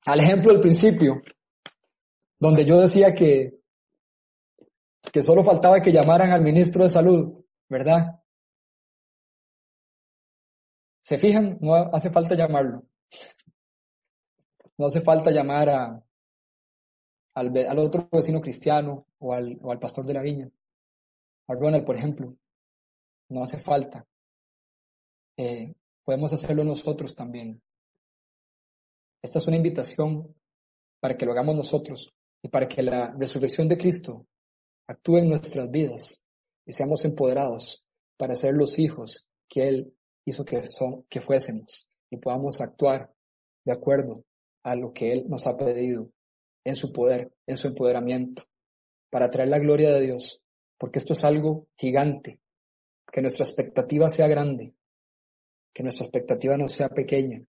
[0.06, 1.22] al ejemplo del principio,
[2.40, 3.60] donde yo decía que,
[5.12, 8.20] que solo faltaba que llamaran al ministro de salud, ¿verdad?
[11.04, 11.58] ¿Se fijan?
[11.62, 12.84] No hace falta llamarlo.
[14.78, 16.04] No hace falta llamar a,
[17.34, 20.52] al, otro vecino cristiano o al, o al pastor de la viña,
[21.48, 22.36] a Ronald, por ejemplo.
[23.30, 24.06] No hace falta.
[25.38, 25.74] Eh,
[26.04, 27.62] podemos hacerlo nosotros también.
[29.22, 30.36] Esta es una invitación
[31.00, 34.28] para que lo hagamos nosotros y para que la resurrección de Cristo
[34.88, 36.24] actúe en nuestras vidas
[36.66, 37.86] y seamos empoderados
[38.18, 43.14] para ser los hijos que Él hizo que, son, que fuésemos y podamos actuar
[43.66, 44.26] de acuerdo
[44.64, 46.12] a lo que Él nos ha pedido
[46.64, 48.44] en su poder, en su empoderamiento,
[49.10, 50.42] para traer la gloria de Dios,
[50.78, 52.40] porque esto es algo gigante,
[53.12, 54.74] que nuestra expectativa sea grande,
[55.74, 57.44] que nuestra expectativa no sea pequeña,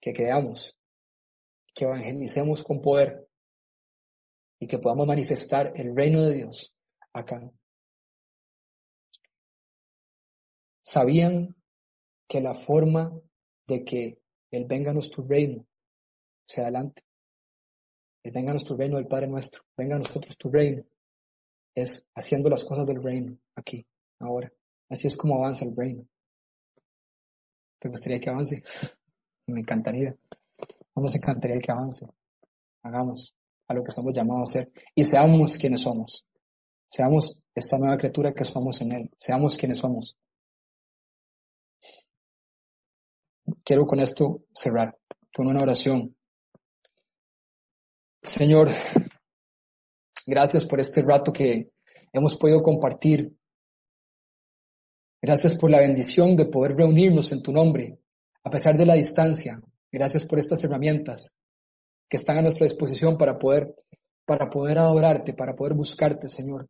[0.00, 0.76] que creamos,
[1.74, 3.28] que evangelicemos con poder
[4.58, 6.74] y que podamos manifestar el reino de Dios
[7.12, 7.50] acá.
[10.82, 11.56] ¿Sabían
[12.28, 13.12] que la forma
[13.66, 14.18] de que
[14.50, 15.66] Él venga nuestro reino
[16.46, 17.03] sea adelante.
[18.30, 20.82] Venga nuestro reino del Padre nuestro, venga a nosotros tu reino,
[21.74, 23.86] es haciendo las cosas del reino aquí,
[24.18, 24.50] ahora.
[24.88, 26.06] Así es como avanza el reino.
[27.78, 28.62] ¿Te gustaría que avance?
[29.46, 30.16] Me encantaría.
[30.96, 32.06] No nos encantaría que avance.
[32.82, 33.34] Hagamos
[33.68, 36.26] a lo que somos llamados a hacer y seamos quienes somos.
[36.88, 39.10] Seamos esta nueva criatura que somos en Él.
[39.18, 40.16] Seamos quienes somos.
[43.64, 44.96] quiero con esto cerrar
[45.34, 46.14] con una oración.
[48.24, 48.70] Señor,
[50.26, 51.70] gracias por este rato que
[52.10, 53.36] hemos podido compartir.
[55.20, 57.98] Gracias por la bendición de poder reunirnos en tu nombre,
[58.42, 59.60] a pesar de la distancia.
[59.92, 61.36] Gracias por estas herramientas
[62.08, 63.74] que están a nuestra disposición para poder,
[64.24, 66.66] para poder adorarte, para poder buscarte, Señor.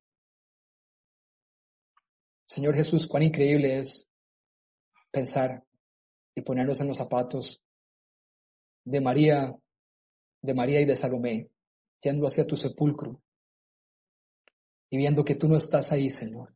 [2.46, 4.08] Señor Jesús, cuán increíble es
[5.12, 5.64] pensar
[6.34, 7.62] y ponernos en los zapatos
[8.84, 9.56] de María,
[10.44, 11.48] de María y de Salomé,
[12.02, 13.18] yendo hacia tu sepulcro
[14.90, 16.54] y viendo que tú no estás ahí, Señor,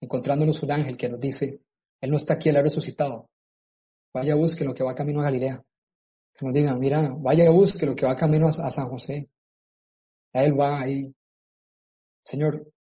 [0.00, 1.60] encontrándonos un ángel que nos dice,
[2.00, 3.28] Él no está aquí, Él ha resucitado.
[4.14, 5.64] Vaya, busque lo que va camino a Galilea.
[6.32, 9.28] Que nos digan, mira, vaya, busque lo que va camino a, a San José.
[10.32, 11.12] A Él va ahí.
[12.24, 12.72] Señor,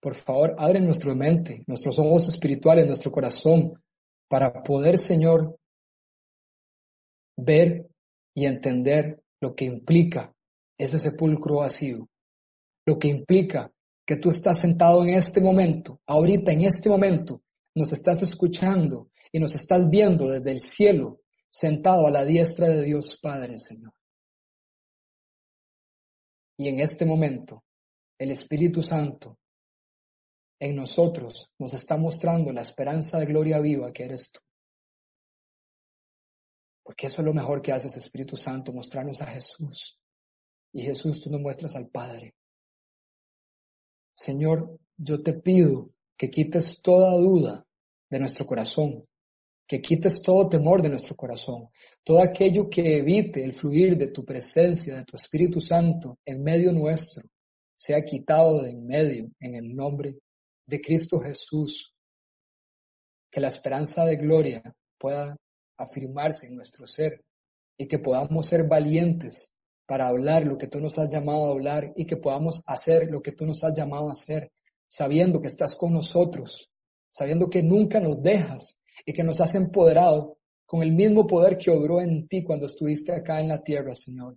[0.00, 3.74] por favor, abre nuestra mente, nuestros ojos espirituales, nuestro corazón,
[4.26, 5.58] para poder, Señor,
[7.36, 7.86] ver
[8.34, 10.34] y entender lo que implica
[10.78, 12.08] ese sepulcro vacío,
[12.86, 13.70] lo que implica
[14.06, 17.42] que tú estás sentado en este momento, ahorita en este momento,
[17.74, 21.20] nos estás escuchando y nos estás viendo desde el cielo,
[21.50, 23.92] sentado a la diestra de Dios Padre, Señor.
[26.56, 27.64] Y en este momento,
[28.18, 29.38] el Espíritu Santo
[30.58, 34.40] en nosotros nos está mostrando la esperanza de gloria viva que eres tú.
[36.84, 39.98] Porque eso es lo mejor que haces, Espíritu Santo, mostrarnos a Jesús.
[40.72, 42.34] Y Jesús, tú nos muestras al Padre.
[44.14, 47.66] Señor, yo te pido que quites toda duda
[48.10, 49.04] de nuestro corazón,
[49.66, 51.70] que quites todo temor de nuestro corazón,
[52.04, 56.70] todo aquello que evite el fluir de tu presencia, de tu Espíritu Santo en medio
[56.72, 57.28] nuestro.
[57.76, 60.18] sea quitado de en medio en el nombre
[60.66, 61.92] de Cristo Jesús.
[63.30, 64.62] Que la esperanza de gloria
[64.98, 65.36] pueda
[65.76, 67.24] afirmarse en nuestro ser
[67.76, 69.52] y que podamos ser valientes
[69.86, 73.20] para hablar lo que tú nos has llamado a hablar y que podamos hacer lo
[73.20, 74.50] que tú nos has llamado a hacer,
[74.86, 76.70] sabiendo que estás con nosotros,
[77.10, 81.70] sabiendo que nunca nos dejas y que nos has empoderado con el mismo poder que
[81.70, 84.36] obró en ti cuando estuviste acá en la tierra, Señor.